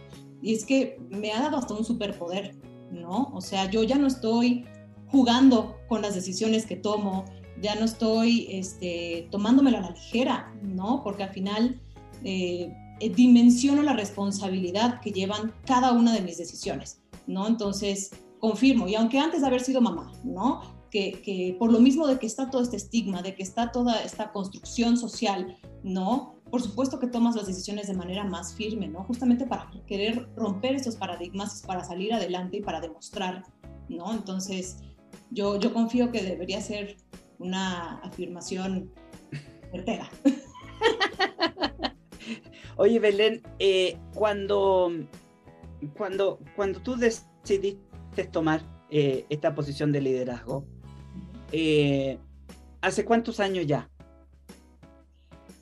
Y 0.43 0.53
es 0.53 0.65
que 0.65 0.99
me 1.11 1.33
ha 1.33 1.41
dado 1.41 1.57
hasta 1.57 1.75
un 1.75 1.85
superpoder, 1.85 2.55
¿no? 2.91 3.31
O 3.33 3.41
sea, 3.41 3.71
yo 3.71 3.83
ya 3.83 3.97
no 3.97 4.07
estoy 4.07 4.67
jugando 5.09 5.79
con 5.89 6.03
las 6.03 6.15
decisiones 6.15 6.67
que 6.67 6.77
tomo, 6.77 7.25
ya 7.61 7.75
no 7.77 7.85
estoy 7.85 8.49
este, 8.51 9.29
tomándomela 9.31 9.79
a 9.79 9.83
la 9.83 9.91
ligera, 9.91 10.53
¿no? 10.63 11.03
Porque 11.03 11.23
al 11.23 11.31
final 11.31 11.81
eh, 12.25 12.73
dimensiono 13.15 13.83
la 13.83 13.95
responsabilidad 13.95 15.01
que 15.01 15.13
llevan 15.13 15.53
cada 15.65 15.93
una 15.93 16.13
de 16.13 16.21
mis 16.21 16.37
decisiones, 16.37 17.01
¿no? 17.27 17.47
Entonces, 17.47 18.11
confirmo, 18.45 18.87
y 18.87 18.95
aunque 18.95 19.19
antes 19.19 19.41
de 19.41 19.47
haber 19.47 19.63
sido 19.63 19.81
mamá, 19.81 20.13
¿no? 20.23 20.61
Que, 20.91 21.57
por 21.59 21.73
lo 21.73 21.81
mismo 21.81 22.07
de 22.07 22.19
que 22.19 22.27
está 22.27 22.51
todo 22.51 22.61
este 22.61 22.77
estigma, 22.77 23.23
de 23.23 23.35
que 23.35 23.43
está 23.43 23.73
toda 23.73 24.05
esta 24.05 24.33
construcción 24.33 24.99
social, 24.99 25.57
¿no? 25.83 26.35
Por 26.51 26.61
supuesto 26.61 27.01
que 27.01 27.07
tomas 27.07 27.37
las 27.37 27.47
decisiones 27.47 27.87
de 27.87 27.95
manera 27.95 28.23
más 28.23 28.55
firme, 28.55 28.87
¿no? 28.87 29.03
Justamente 29.05 29.47
para 29.47 29.71
querer 29.87 30.29
romper 30.37 30.75
esos 30.75 30.97
paradigmas, 30.97 31.63
para 31.67 31.85
salir 31.85 32.13
adelante 32.13 32.59
y 32.59 32.61
para 32.61 32.83
demostrar, 32.83 33.45
¿no? 33.89 34.13
Entonces, 34.13 34.77
yo, 35.31 35.59
yo 35.59 35.73
confío 35.73 36.13
que 36.13 36.23
debería 36.23 36.61
ser 36.61 36.99
una 37.39 37.97
afirmación 38.01 38.93
certera. 39.73 40.11
Oye, 42.77 42.99
Belén, 42.99 43.43
eh, 43.59 43.97
cuando, 44.15 44.93
cuando, 45.97 46.41
cuando 46.57 46.81
tú 46.81 46.97
decidiste 46.97 47.84
tomar 48.23 48.63
eh, 48.91 49.27
esta 49.29 49.55
posición 49.55 49.91
de 49.91 50.01
liderazgo. 50.01 50.65
Eh, 51.51 52.19
¿Hace 52.81 53.05
cuántos 53.05 53.41
años 53.41 53.67
ya? 53.67 53.91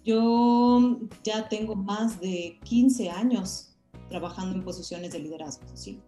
Yo 0.05 0.99
ya 1.23 1.49
tengo 1.49 1.75
más 1.75 2.21
de 2.21 2.59
15 2.65 3.11
años 3.11 3.75
trabajando 4.11 4.57
en 4.57 4.65
posiciones 4.65 5.13
de 5.13 5.21
liderazgo, 5.21 5.65
sí. 5.75 6.03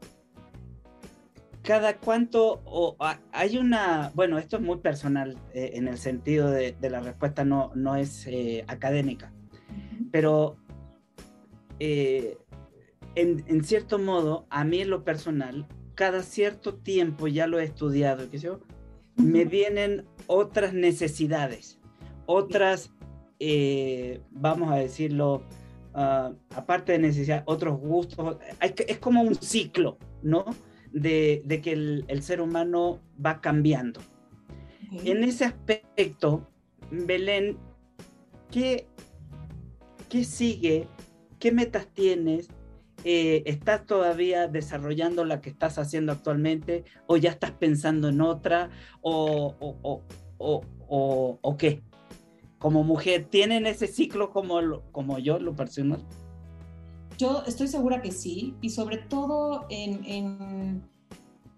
¿Cada 1.63 1.97
cuánto 1.99 2.61
o, 2.67 2.97
hay 3.33 3.57
una, 3.57 4.13
bueno, 4.15 4.37
esto 4.39 4.57
es 4.57 4.63
muy 4.63 4.79
personal 4.81 5.39
eh, 5.55 5.71
en 5.75 5.89
el 5.89 5.97
sentido 5.97 6.51
de, 6.51 6.77
la 6.83 7.01
respuesta 7.01 7.47
no, 7.47 7.73
no 7.75 7.97
es 7.97 8.29
académica, 8.67 9.33
pero 10.11 10.59
en, 11.79 12.37
en, 13.47 13.65
cierto 13.65 13.99
modo, 13.99 14.47
a 14.51 14.65
mí 14.65 14.83
en 14.83 14.91
lo 14.91 15.05
personal, 15.05 15.67
cada 15.95 16.23
cierto 16.23 16.75
tiempo, 16.75 17.29
ya 17.29 17.47
lo 17.47 17.59
he 17.59 17.65
estudiado, 17.65 18.31
yo, 18.31 18.61
me 19.17 19.45
vienen 19.45 20.07
otras 20.27 20.75
necesidades, 20.75 21.79
otras, 22.27 22.91
eh, 23.39 24.21
vamos 24.31 24.73
a 24.73 24.77
decirlo, 24.77 25.43
ah, 25.95 26.33
aparte 26.55 26.93
de 26.93 26.99
necesidad, 26.99 27.43
otros 27.47 27.79
gustos. 27.79 28.37
es 28.61 28.99
como 28.99 29.23
un 29.23 29.35
ciclo, 29.37 29.99
¿no? 30.23 30.45
De, 30.93 31.43
que 31.63 31.73
el, 31.73 32.23
ser 32.23 32.41
humano 32.41 33.01
va 33.25 33.41
cambiando. 33.41 34.01
En 35.05 35.25
ese 35.25 35.45
aspecto, 35.45 36.49
Belén, 36.91 37.57
¿qué, 38.51 38.87
¿qué 40.09 40.25
sigue? 40.25 40.87
¿Qué 41.41 41.51
metas 41.51 41.89
tienes? 41.89 42.49
Eh, 43.07 43.43
¿estás 43.45 43.85
todavía 43.85 44.49
desarrollando 44.49 45.27
la 45.27 45.43
que 45.43 45.51
estás 45.51 45.79
haciendo 45.79 46.11
actualmente 46.11 46.85
o 47.07 47.19
ya 47.19 47.31
estás 47.31 47.51
pensando 47.51 48.09
en 48.09 48.23
otra 48.23 48.71
o, 49.03 49.55
o, 50.39 51.57
qué? 51.59 51.83
Como 52.59 52.83
mujer, 52.83 53.27
¿tienen 53.27 53.67
ese 53.67 53.89
ciclo 53.89 54.31
como, 54.31 54.81
como 54.91 55.19
yo, 55.19 55.39
lo 55.39 55.55
personal? 55.55 56.01
Yo 57.19 57.43
estoy 57.47 57.69
segura 57.69 58.01
que 58.01 58.11
sí, 58.11 58.55
y 58.63 58.71
sobre 58.71 58.97
todo 58.97 59.67
en, 59.69 60.03
en, 60.07 60.83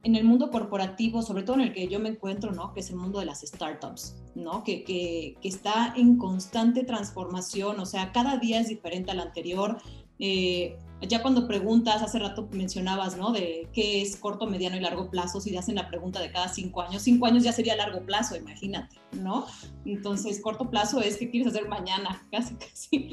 en, 0.02 0.16
el 0.16 0.24
mundo 0.24 0.50
corporativo, 0.50 1.22
sobre 1.22 1.44
todo 1.44 1.54
en 1.56 1.62
el 1.62 1.72
que 1.72 1.86
yo 1.86 2.00
me 2.00 2.08
encuentro, 2.08 2.50
¿no? 2.50 2.74
que 2.74 2.80
es 2.80 2.90
el 2.90 2.96
mundo 2.96 3.20
de 3.20 3.26
las 3.26 3.42
startups, 3.42 4.16
¿no? 4.34 4.64
que, 4.64 4.82
que, 4.82 5.36
que 5.40 5.48
está 5.48 5.94
en 5.96 6.18
constante 6.18 6.82
transformación, 6.82 7.78
o 7.78 7.86
sea, 7.86 8.10
cada 8.10 8.36
día 8.38 8.58
es 8.58 8.68
diferente 8.68 9.12
al 9.12 9.20
anterior. 9.20 9.78
Eh, 10.18 10.76
ya 11.02 11.20
cuando 11.20 11.46
preguntas, 11.46 12.02
hace 12.02 12.18
rato 12.18 12.48
mencionabas, 12.52 13.16
¿no? 13.16 13.32
De 13.32 13.68
qué 13.72 14.00
es 14.00 14.16
corto, 14.16 14.46
mediano 14.46 14.76
y 14.76 14.80
largo 14.80 15.10
plazo, 15.10 15.40
si 15.40 15.50
te 15.50 15.58
hacen 15.58 15.74
la 15.74 15.88
pregunta 15.88 16.20
de 16.20 16.30
cada 16.30 16.48
cinco 16.48 16.80
años, 16.80 17.02
cinco 17.02 17.26
años 17.26 17.44
ya 17.44 17.52
sería 17.52 17.76
largo 17.76 18.04
plazo, 18.04 18.36
imagínate, 18.36 18.96
¿no? 19.12 19.46
Entonces, 19.84 20.40
corto 20.40 20.70
plazo 20.70 21.00
es 21.00 21.18
qué 21.18 21.30
quieres 21.30 21.52
hacer 21.52 21.68
mañana, 21.68 22.26
casi, 22.30 22.54
casi. 22.54 23.10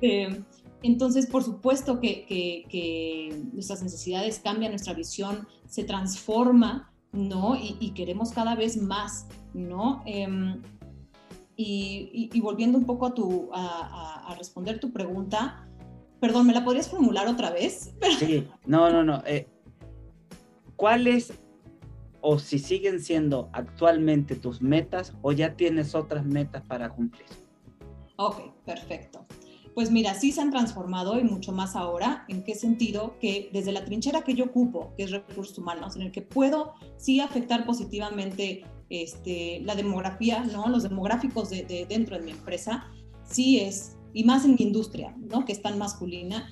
Este, 0.00 0.44
entonces, 0.82 1.26
por 1.26 1.44
supuesto 1.44 2.00
que, 2.00 2.26
que, 2.26 3.42
nuestras 3.52 3.82
necesidades 3.82 4.40
cambian, 4.40 4.72
nuestra 4.72 4.92
visión 4.92 5.46
se 5.68 5.84
transforma, 5.84 6.92
¿no? 7.12 7.56
Y, 7.56 7.92
queremos 7.92 8.32
cada 8.32 8.56
vez 8.56 8.76
más, 8.76 9.26
¿no? 9.54 10.02
Em, 10.04 10.60
y, 11.56 12.28
y, 12.32 12.40
volviendo 12.40 12.76
un 12.76 12.84
poco 12.84 13.06
a, 13.06 13.14
tu, 13.14 13.50
a, 13.52 14.24
a 14.26 14.34
responder 14.34 14.80
tu 14.80 14.92
pregunta, 14.92 15.64
Perdón, 16.24 16.46
¿me 16.46 16.54
la 16.54 16.64
podrías 16.64 16.88
formular 16.88 17.28
otra 17.28 17.50
vez? 17.50 17.92
Sí, 18.18 18.48
no, 18.64 18.88
no, 18.88 19.04
no. 19.04 19.22
Eh, 19.26 19.46
¿Cuáles 20.74 21.34
o 22.22 22.38
si 22.38 22.58
siguen 22.58 22.98
siendo 22.98 23.50
actualmente 23.52 24.34
tus 24.34 24.62
metas 24.62 25.12
o 25.20 25.32
ya 25.32 25.54
tienes 25.54 25.94
otras 25.94 26.24
metas 26.24 26.62
para 26.62 26.88
cumplir? 26.88 27.26
Ok, 28.16 28.54
perfecto. 28.64 29.26
Pues 29.74 29.90
mira, 29.90 30.14
sí 30.14 30.32
se 30.32 30.40
han 30.40 30.50
transformado 30.50 31.20
y 31.20 31.24
mucho 31.24 31.52
más 31.52 31.76
ahora. 31.76 32.24
¿En 32.28 32.42
qué 32.42 32.54
sentido? 32.54 33.18
Que 33.20 33.50
desde 33.52 33.72
la 33.72 33.84
trinchera 33.84 34.22
que 34.22 34.32
yo 34.32 34.46
ocupo, 34.46 34.94
que 34.96 35.02
es 35.02 35.10
recursos 35.10 35.58
humanos, 35.58 35.94
en 35.94 36.02
el 36.02 36.10
que 36.10 36.22
puedo 36.22 36.72
sí 36.96 37.20
afectar 37.20 37.66
positivamente 37.66 38.64
este, 38.88 39.60
la 39.60 39.74
demografía, 39.74 40.42
¿no? 40.44 40.70
los 40.70 40.84
demográficos 40.84 41.50
de 41.50 41.84
dentro 41.86 42.16
de 42.16 42.22
mi 42.22 42.30
empresa, 42.30 42.90
sí 43.24 43.60
es 43.60 43.93
y 44.14 44.24
más 44.24 44.44
en 44.44 44.52
mi 44.52 44.62
industria, 44.62 45.14
¿no? 45.18 45.44
que 45.44 45.52
es 45.52 45.60
tan 45.60 45.76
masculina, 45.76 46.48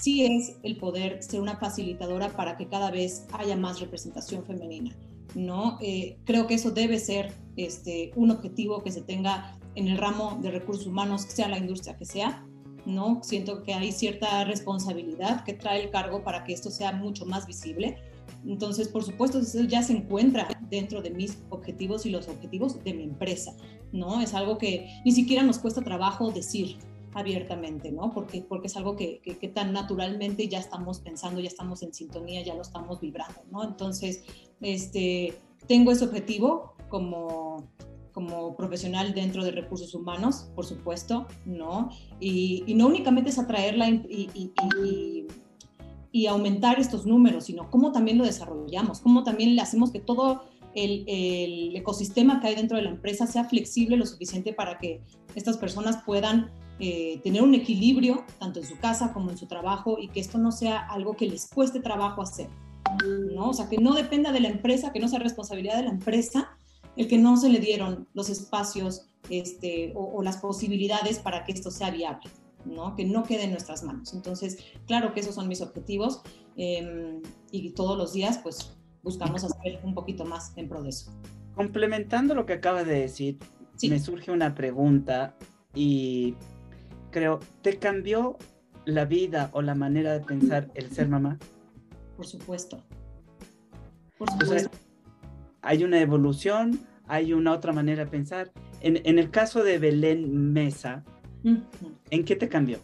sí 0.00 0.24
es 0.24 0.56
el 0.64 0.76
poder 0.78 1.22
ser 1.22 1.40
una 1.40 1.56
facilitadora 1.56 2.34
para 2.34 2.56
que 2.56 2.66
cada 2.66 2.90
vez 2.90 3.26
haya 3.32 3.56
más 3.56 3.78
representación 3.78 4.44
femenina. 4.44 4.96
¿no? 5.34 5.78
Eh, 5.80 6.18
creo 6.24 6.46
que 6.46 6.54
eso 6.54 6.70
debe 6.70 6.98
ser 6.98 7.32
este, 7.56 8.10
un 8.16 8.30
objetivo 8.30 8.82
que 8.82 8.90
se 8.90 9.02
tenga 9.02 9.58
en 9.74 9.88
el 9.88 9.98
ramo 9.98 10.38
de 10.42 10.50
recursos 10.50 10.86
humanos, 10.86 11.22
sea 11.22 11.48
la 11.48 11.58
industria 11.58 11.96
que 11.96 12.04
sea, 12.04 12.44
¿no? 12.84 13.20
Siento 13.22 13.62
que 13.62 13.74
hay 13.74 13.92
cierta 13.92 14.44
responsabilidad 14.44 15.44
que 15.44 15.54
trae 15.54 15.84
el 15.84 15.90
cargo 15.90 16.22
para 16.22 16.44
que 16.44 16.52
esto 16.52 16.70
sea 16.70 16.92
mucho 16.92 17.24
más 17.24 17.46
visible. 17.46 17.96
Entonces, 18.44 18.88
por 18.88 19.04
supuesto, 19.04 19.38
eso 19.38 19.62
ya 19.62 19.82
se 19.82 19.92
encuentra 19.92 20.48
dentro 20.68 21.00
de 21.00 21.10
mis 21.10 21.38
objetivos 21.50 22.06
y 22.06 22.10
los 22.10 22.28
objetivos 22.28 22.82
de 22.82 22.94
mi 22.94 23.04
empresa, 23.04 23.54
¿no? 23.92 24.20
Es 24.20 24.34
algo 24.34 24.58
que 24.58 25.00
ni 25.04 25.12
siquiera 25.12 25.42
nos 25.42 25.58
cuesta 25.58 25.82
trabajo 25.82 26.32
decir 26.32 26.78
abiertamente, 27.14 27.92
¿no? 27.92 28.10
Porque, 28.12 28.42
porque 28.42 28.68
es 28.68 28.76
algo 28.76 28.96
que, 28.96 29.20
que, 29.20 29.48
tan 29.48 29.72
naturalmente 29.72 30.48
ya 30.48 30.58
estamos 30.58 31.00
pensando, 31.00 31.40
ya 31.40 31.48
estamos 31.48 31.82
en 31.82 31.92
sintonía, 31.92 32.42
ya 32.42 32.54
lo 32.54 32.62
estamos 32.62 33.00
vibrando, 33.00 33.40
¿no? 33.50 33.64
Entonces, 33.64 34.24
este, 34.60 35.34
tengo 35.66 35.92
ese 35.92 36.04
objetivo 36.04 36.74
como, 36.88 37.68
como 38.12 38.56
profesional 38.56 39.14
dentro 39.14 39.44
de 39.44 39.50
recursos 39.50 39.94
humanos, 39.94 40.50
por 40.54 40.64
supuesto, 40.64 41.26
¿no? 41.44 41.90
Y, 42.20 42.64
no 42.74 42.86
únicamente 42.86 43.30
es 43.30 43.38
atraerla 43.38 43.88
y, 43.88 44.30
y, 44.34 45.26
y, 46.12 46.26
aumentar 46.26 46.78
estos 46.78 47.06
números, 47.06 47.44
sino 47.44 47.70
cómo 47.70 47.92
también 47.92 48.18
lo 48.18 48.24
desarrollamos, 48.24 49.00
cómo 49.00 49.22
también 49.22 49.54
le 49.56 49.62
hacemos 49.62 49.90
que 49.90 50.00
todo 50.00 50.44
el, 50.74 51.76
ecosistema 51.76 52.40
que 52.40 52.48
hay 52.48 52.54
dentro 52.54 52.76
de 52.76 52.84
la 52.84 52.90
empresa 52.90 53.26
sea 53.26 53.44
flexible 53.44 53.96
lo 53.96 54.06
suficiente 54.06 54.52
para 54.52 54.78
que 54.78 55.00
estas 55.34 55.56
personas 55.56 55.98
puedan 56.04 56.50
eh, 56.78 57.20
tener 57.22 57.42
un 57.42 57.54
equilibrio 57.54 58.24
tanto 58.38 58.60
en 58.60 58.66
su 58.66 58.78
casa 58.78 59.12
como 59.12 59.30
en 59.30 59.38
su 59.38 59.46
trabajo 59.46 59.98
y 59.98 60.08
que 60.08 60.20
esto 60.20 60.38
no 60.38 60.52
sea 60.52 60.86
algo 60.88 61.14
que 61.14 61.26
les 61.26 61.48
cueste 61.48 61.80
trabajo 61.80 62.22
hacer, 62.22 62.48
¿no? 63.34 63.50
O 63.50 63.54
sea, 63.54 63.68
que 63.68 63.78
no 63.78 63.94
dependa 63.94 64.32
de 64.32 64.40
la 64.40 64.48
empresa, 64.48 64.92
que 64.92 65.00
no 65.00 65.08
sea 65.08 65.18
responsabilidad 65.18 65.76
de 65.76 65.84
la 65.84 65.90
empresa, 65.90 66.56
el 66.96 67.08
que 67.08 67.18
no 67.18 67.36
se 67.36 67.48
le 67.48 67.58
dieron 67.58 68.08
los 68.14 68.30
espacios 68.30 69.06
este, 69.30 69.92
o, 69.94 70.22
las 70.22 70.38
posibilidades 70.38 71.18
para 71.18 71.44
que 71.44 71.52
esto 71.52 71.70
sea 71.70 71.90
viable, 71.90 72.30
¿no? 72.64 72.94
que 72.96 73.04
no 73.04 73.22
quede 73.22 73.44
en 73.44 73.52
nuestras 73.52 73.82
manos. 73.82 74.12
Entonces, 74.14 74.58
claro 74.86 75.14
que 75.14 75.20
esos 75.20 75.34
son 75.34 75.48
mis 75.48 75.62
objetivos 75.62 76.22
em, 76.56 77.22
y 77.50 77.70
todos 77.70 77.96
los 77.96 78.12
días 78.12 78.40
pues 78.42 78.76
buscamos 79.02 79.44
hacer 79.44 79.80
un 79.82 79.94
poquito 79.94 80.24
más 80.24 80.52
en 80.56 80.68
pro 80.68 80.82
de 80.82 80.90
eso. 80.90 81.12
Complementando 81.54 82.34
lo 82.34 82.46
que 82.46 82.54
acabas 82.54 82.86
de 82.86 83.00
decir, 83.00 83.38
me 83.88 83.98
surge 83.98 84.30
una 84.30 84.54
pregunta 84.54 85.34
y 85.74 86.34
creo, 87.10 87.40
¿te 87.62 87.78
cambió 87.78 88.38
la 88.84 89.04
vida 89.04 89.50
o 89.52 89.62
la 89.62 89.74
manera 89.74 90.12
de 90.12 90.20
pensar 90.20 90.70
el 90.74 90.90
ser 90.90 91.08
mamá? 91.08 91.38
Por 92.16 92.26
supuesto. 92.26 92.82
Por 94.18 94.30
supuesto 94.30 94.70
hay 95.62 95.84
una 95.84 96.00
evolución, 96.00 96.80
hay 97.06 97.32
una 97.32 97.52
otra 97.52 97.72
manera 97.72 98.04
de 98.04 98.10
pensar. 98.10 98.52
En, 98.80 99.18
el 99.18 99.30
caso 99.30 99.62
de 99.62 99.78
Belén 99.78 100.52
Mesa, 100.52 101.04
¿en 102.10 102.24
qué 102.24 102.34
te 102.34 102.48
cambió? 102.48 102.78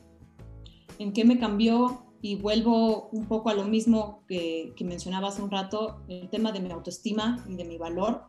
¿En 0.99 1.13
qué 1.13 1.25
me 1.25 1.39
cambió? 1.39 2.05
Y 2.21 2.37
vuelvo 2.37 3.09
un 3.11 3.27
poco 3.27 3.51
a 3.51 3.55
lo 3.55 3.65
mismo 3.65 4.25
que, 4.27 4.73
que 4.77 4.85
mencionaba 4.85 5.29
hace 5.29 5.43
un 5.43 5.51
rato, 5.51 6.03
el 6.09 6.29
tema 6.29 6.53
de 6.53 6.61
mi 6.61 6.71
autoestima 6.71 7.45
y 7.49 7.55
de 7.55 7.65
mi 7.65 7.79
valor. 7.79 8.25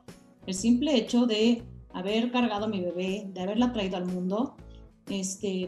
El 0.45 0.53
simple 0.53 0.95
hecho 0.95 1.25
de 1.25 1.63
haber 1.93 2.31
cargado 2.31 2.65
a 2.65 2.67
mi 2.67 2.81
bebé, 2.81 3.27
de 3.33 3.41
haberla 3.41 3.73
traído 3.73 3.97
al 3.97 4.05
mundo, 4.05 4.55
este, 5.09 5.67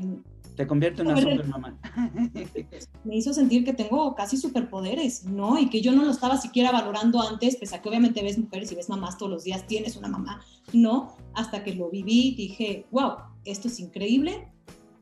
te 0.55 0.67
convierte 0.67 1.01
en 1.01 1.07
una 1.07 1.21
supermamá. 1.21 1.79
Me 3.03 3.15
hizo 3.15 3.33
sentir 3.33 3.63
que 3.63 3.73
tengo 3.73 4.13
casi 4.15 4.37
superpoderes, 4.37 5.23
¿no? 5.25 5.57
Y 5.57 5.69
que 5.69 5.81
yo 5.81 5.93
no 5.93 6.03
lo 6.03 6.11
estaba 6.11 6.37
siquiera 6.37 6.71
valorando 6.71 7.21
antes, 7.21 7.55
pese 7.55 7.75
a 7.75 7.81
que 7.81 7.89
obviamente 7.89 8.21
ves 8.21 8.37
mujeres 8.37 8.71
y 8.71 8.75
ves 8.75 8.89
mamás 8.89 9.17
todos 9.17 9.31
los 9.31 9.43
días, 9.43 9.65
tienes 9.65 9.95
una 9.95 10.07
mamá, 10.07 10.41
¿no? 10.73 11.15
Hasta 11.33 11.63
que 11.63 11.73
lo 11.73 11.89
viví, 11.89 12.35
dije, 12.35 12.85
wow, 12.91 13.13
esto 13.45 13.69
es 13.69 13.79
increíble, 13.79 14.49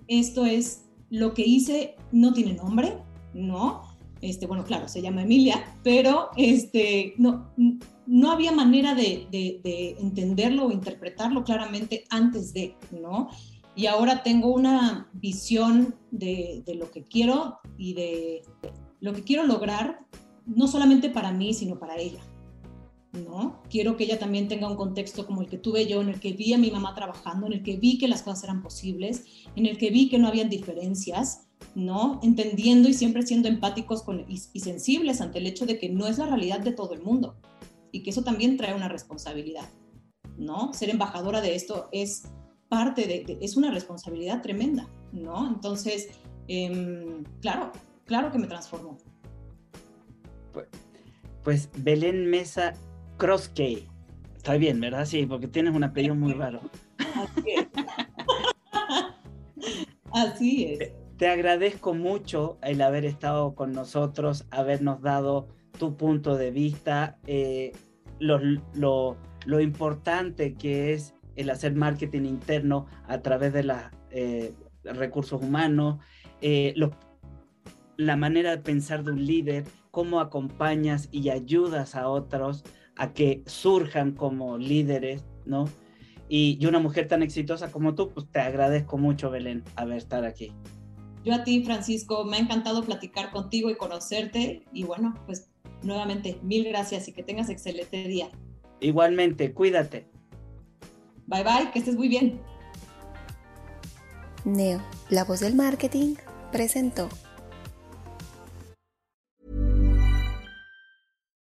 esto 0.07 0.45
es 0.45 0.85
lo 1.09 1.33
que 1.33 1.45
hice, 1.45 1.95
no 2.11 2.33
tiene 2.33 2.53
nombre, 2.53 2.97
¿no? 3.33 3.83
Este, 4.21 4.47
bueno, 4.47 4.65
claro, 4.65 4.87
se 4.87 5.01
llama 5.01 5.23
Emilia, 5.23 5.77
pero 5.83 6.29
este, 6.35 7.13
no, 7.17 7.51
no 8.05 8.31
había 8.31 8.51
manera 8.51 8.93
de, 8.93 9.27
de, 9.31 9.61
de 9.63 9.95
entenderlo 9.99 10.65
o 10.65 10.71
interpretarlo 10.71 11.43
claramente 11.43 12.03
antes 12.09 12.53
de, 12.53 12.75
¿no? 12.91 13.29
y 13.79 13.85
ahora 13.85 14.23
tengo 14.23 14.53
una 14.53 15.09
visión 15.13 15.95
de, 16.11 16.65
lo 16.75 16.91
que 16.91 17.05
quiero 17.05 17.59
y 17.77 17.93
de 17.93 18.41
lo 18.99 19.13
que 19.13 19.23
quiero 19.23 19.45
lograr, 19.45 20.01
no 20.45 20.67
solamente 20.67 21.09
para 21.09 21.31
mí, 21.31 21.53
sino 21.53 21.79
para 21.79 21.95
ella. 21.95 22.19
¿no? 23.13 23.63
Quiero 23.69 23.95
que 23.95 24.03
ella 24.03 24.19
también 24.19 24.49
tenga 24.49 24.67
un 24.67 24.75
contexto 24.75 25.25
como 25.25 25.41
el 25.41 25.47
que 25.47 25.57
tuve 25.57 25.87
yo, 25.87 26.01
en 26.01 26.09
el 26.09 26.19
que 26.19 26.33
vi 26.33 26.53
a 26.53 26.57
mi 26.57 26.71
mamá 26.71 26.93
trabajando, 26.93 27.47
en 27.47 27.53
el 27.53 27.63
que 27.63 27.77
vi 27.77 27.97
que 27.97 28.09
las 28.09 28.21
cosas 28.21 28.43
eran 28.43 28.61
posibles, 28.61 29.23
en 29.55 29.65
el 29.65 29.77
que 29.77 29.91
vi 29.91 30.09
que 30.09 30.19
no 30.19 30.27
habían 30.27 30.49
diferencias, 30.49 31.47
¿no? 31.75 32.19
Entendiendo 32.23 32.89
y 32.89 32.93
siempre 32.93 33.23
siendo 33.23 33.47
empáticos 33.47 34.03
con, 34.03 34.21
y, 34.29 34.41
y 34.53 34.59
sensibles 34.59 35.21
ante 35.21 35.39
el 35.39 35.47
hecho 35.47 35.65
de 35.65 35.77
que 35.79 35.89
no 35.89 36.07
es 36.07 36.17
la 36.17 36.25
realidad 36.25 36.59
de 36.59 36.71
todo 36.71 36.93
el 36.93 37.01
mundo 37.01 37.35
y 37.91 38.03
que 38.03 38.09
eso 38.09 38.23
también 38.23 38.57
trae 38.57 38.73
una 38.73 38.87
responsabilidad, 38.87 39.69
¿no? 40.37 40.73
Ser 40.73 40.89
embajadora 40.89 41.41
de 41.41 41.55
esto 41.55 41.89
es 41.91 42.23
parte 42.69 43.07
de, 43.07 43.37
es 43.41 43.57
una 43.57 43.71
responsabilidad 43.71 44.41
tremenda, 44.41 44.87
¿no? 45.11 45.47
Entonces, 45.47 46.09
em, 46.47 47.23
claro, 47.41 47.71
claro 48.05 48.31
que 48.31 48.37
me 48.37 48.47
transformó. 48.47 48.97
Pues, 50.53 50.67
pues 51.43 51.69
Belén 51.77 52.29
Mesa 52.29 52.73
Crosskey. 53.17 53.87
Está 54.37 54.53
bien, 54.55 54.79
¿verdad? 54.79 55.05
Sí, 55.05 55.25
porque 55.25 55.47
tienes 55.47 55.75
un 55.75 55.83
apellido 55.83 56.15
muy 56.15 56.33
raro. 56.33 56.61
Así 56.99 57.43
es. 57.47 57.67
Así 60.11 60.65
es. 60.65 60.98
Te 61.19 61.27
agradezco 61.27 61.93
mucho 61.93 62.57
el 62.63 62.81
haber 62.81 63.03
estado 63.03 63.53
con 63.53 63.73
nosotros, 63.73 64.47
habernos 64.51 65.01
dado 65.01 65.49
tu 65.77 65.97
punto 65.97 66.37
de 66.37 66.49
vista, 66.49 67.19
eh, 67.27 67.73
lo, 68.19 68.39
lo, 68.73 69.17
lo 69.45 69.59
importante 69.59 70.53
que 70.53 70.93
es 70.93 71.13
el 71.35 71.49
hacer 71.49 71.75
marketing 71.75 72.23
interno 72.23 72.85
a 73.05 73.19
través 73.19 73.51
de 73.51 73.63
los 73.63 73.77
eh, 74.11 74.53
recursos 74.85 75.41
humanos, 75.41 75.99
eh, 76.39 76.73
la 77.97 78.15
manera 78.15 78.51
de 78.51 78.59
pensar 78.59 79.03
de 79.03 79.11
un 79.11 79.25
líder, 79.25 79.65
cómo 79.91 80.21
acompañas 80.21 81.09
y 81.11 81.31
ayudas 81.31 81.95
a 81.95 82.07
otros 82.07 82.63
a 82.95 83.11
que 83.11 83.43
surjan 83.45 84.13
como 84.13 84.57
líderes, 84.57 85.25
¿no? 85.45 85.65
Y, 86.29 86.65
una 86.65 86.79
mujer 86.79 87.09
tan 87.09 87.23
exitosa 87.23 87.73
como 87.73 87.93
tú, 87.93 88.09
pues 88.09 88.31
te 88.31 88.39
agradezco 88.39 88.97
mucho, 88.97 89.29
Belén, 89.29 89.65
haber 89.75 89.97
estar 89.97 90.23
aquí. 90.23 90.53
Yo 91.29 91.35
a 91.35 91.43
ti, 91.43 91.63
Francisco, 91.63 92.25
me 92.25 92.37
ha 92.37 92.39
encantado 92.39 92.83
platicar 92.83 93.29
contigo 93.29 93.69
y 93.69 93.75
conocerte. 93.75 94.63
Y 94.73 94.83
bueno, 94.83 95.13
pues 95.27 95.47
nuevamente, 95.83 96.39
mil 96.41 96.67
gracias 96.67 97.07
y 97.07 97.11
que 97.13 97.21
tengas 97.21 97.49
excelente 97.49 98.03
día. 98.07 98.31
Igualmente, 98.79 99.53
cuídate. 99.53 100.07
Bye 101.27 101.43
bye, 101.43 101.71
que 101.71 101.77
estés 101.77 101.95
muy 101.95 102.07
bien. 102.07 102.41
Neo, 104.43 104.81
la 105.11 105.23
voz 105.23 105.41
del 105.41 105.53
marketing, 105.53 106.15
presentó. 106.51 107.09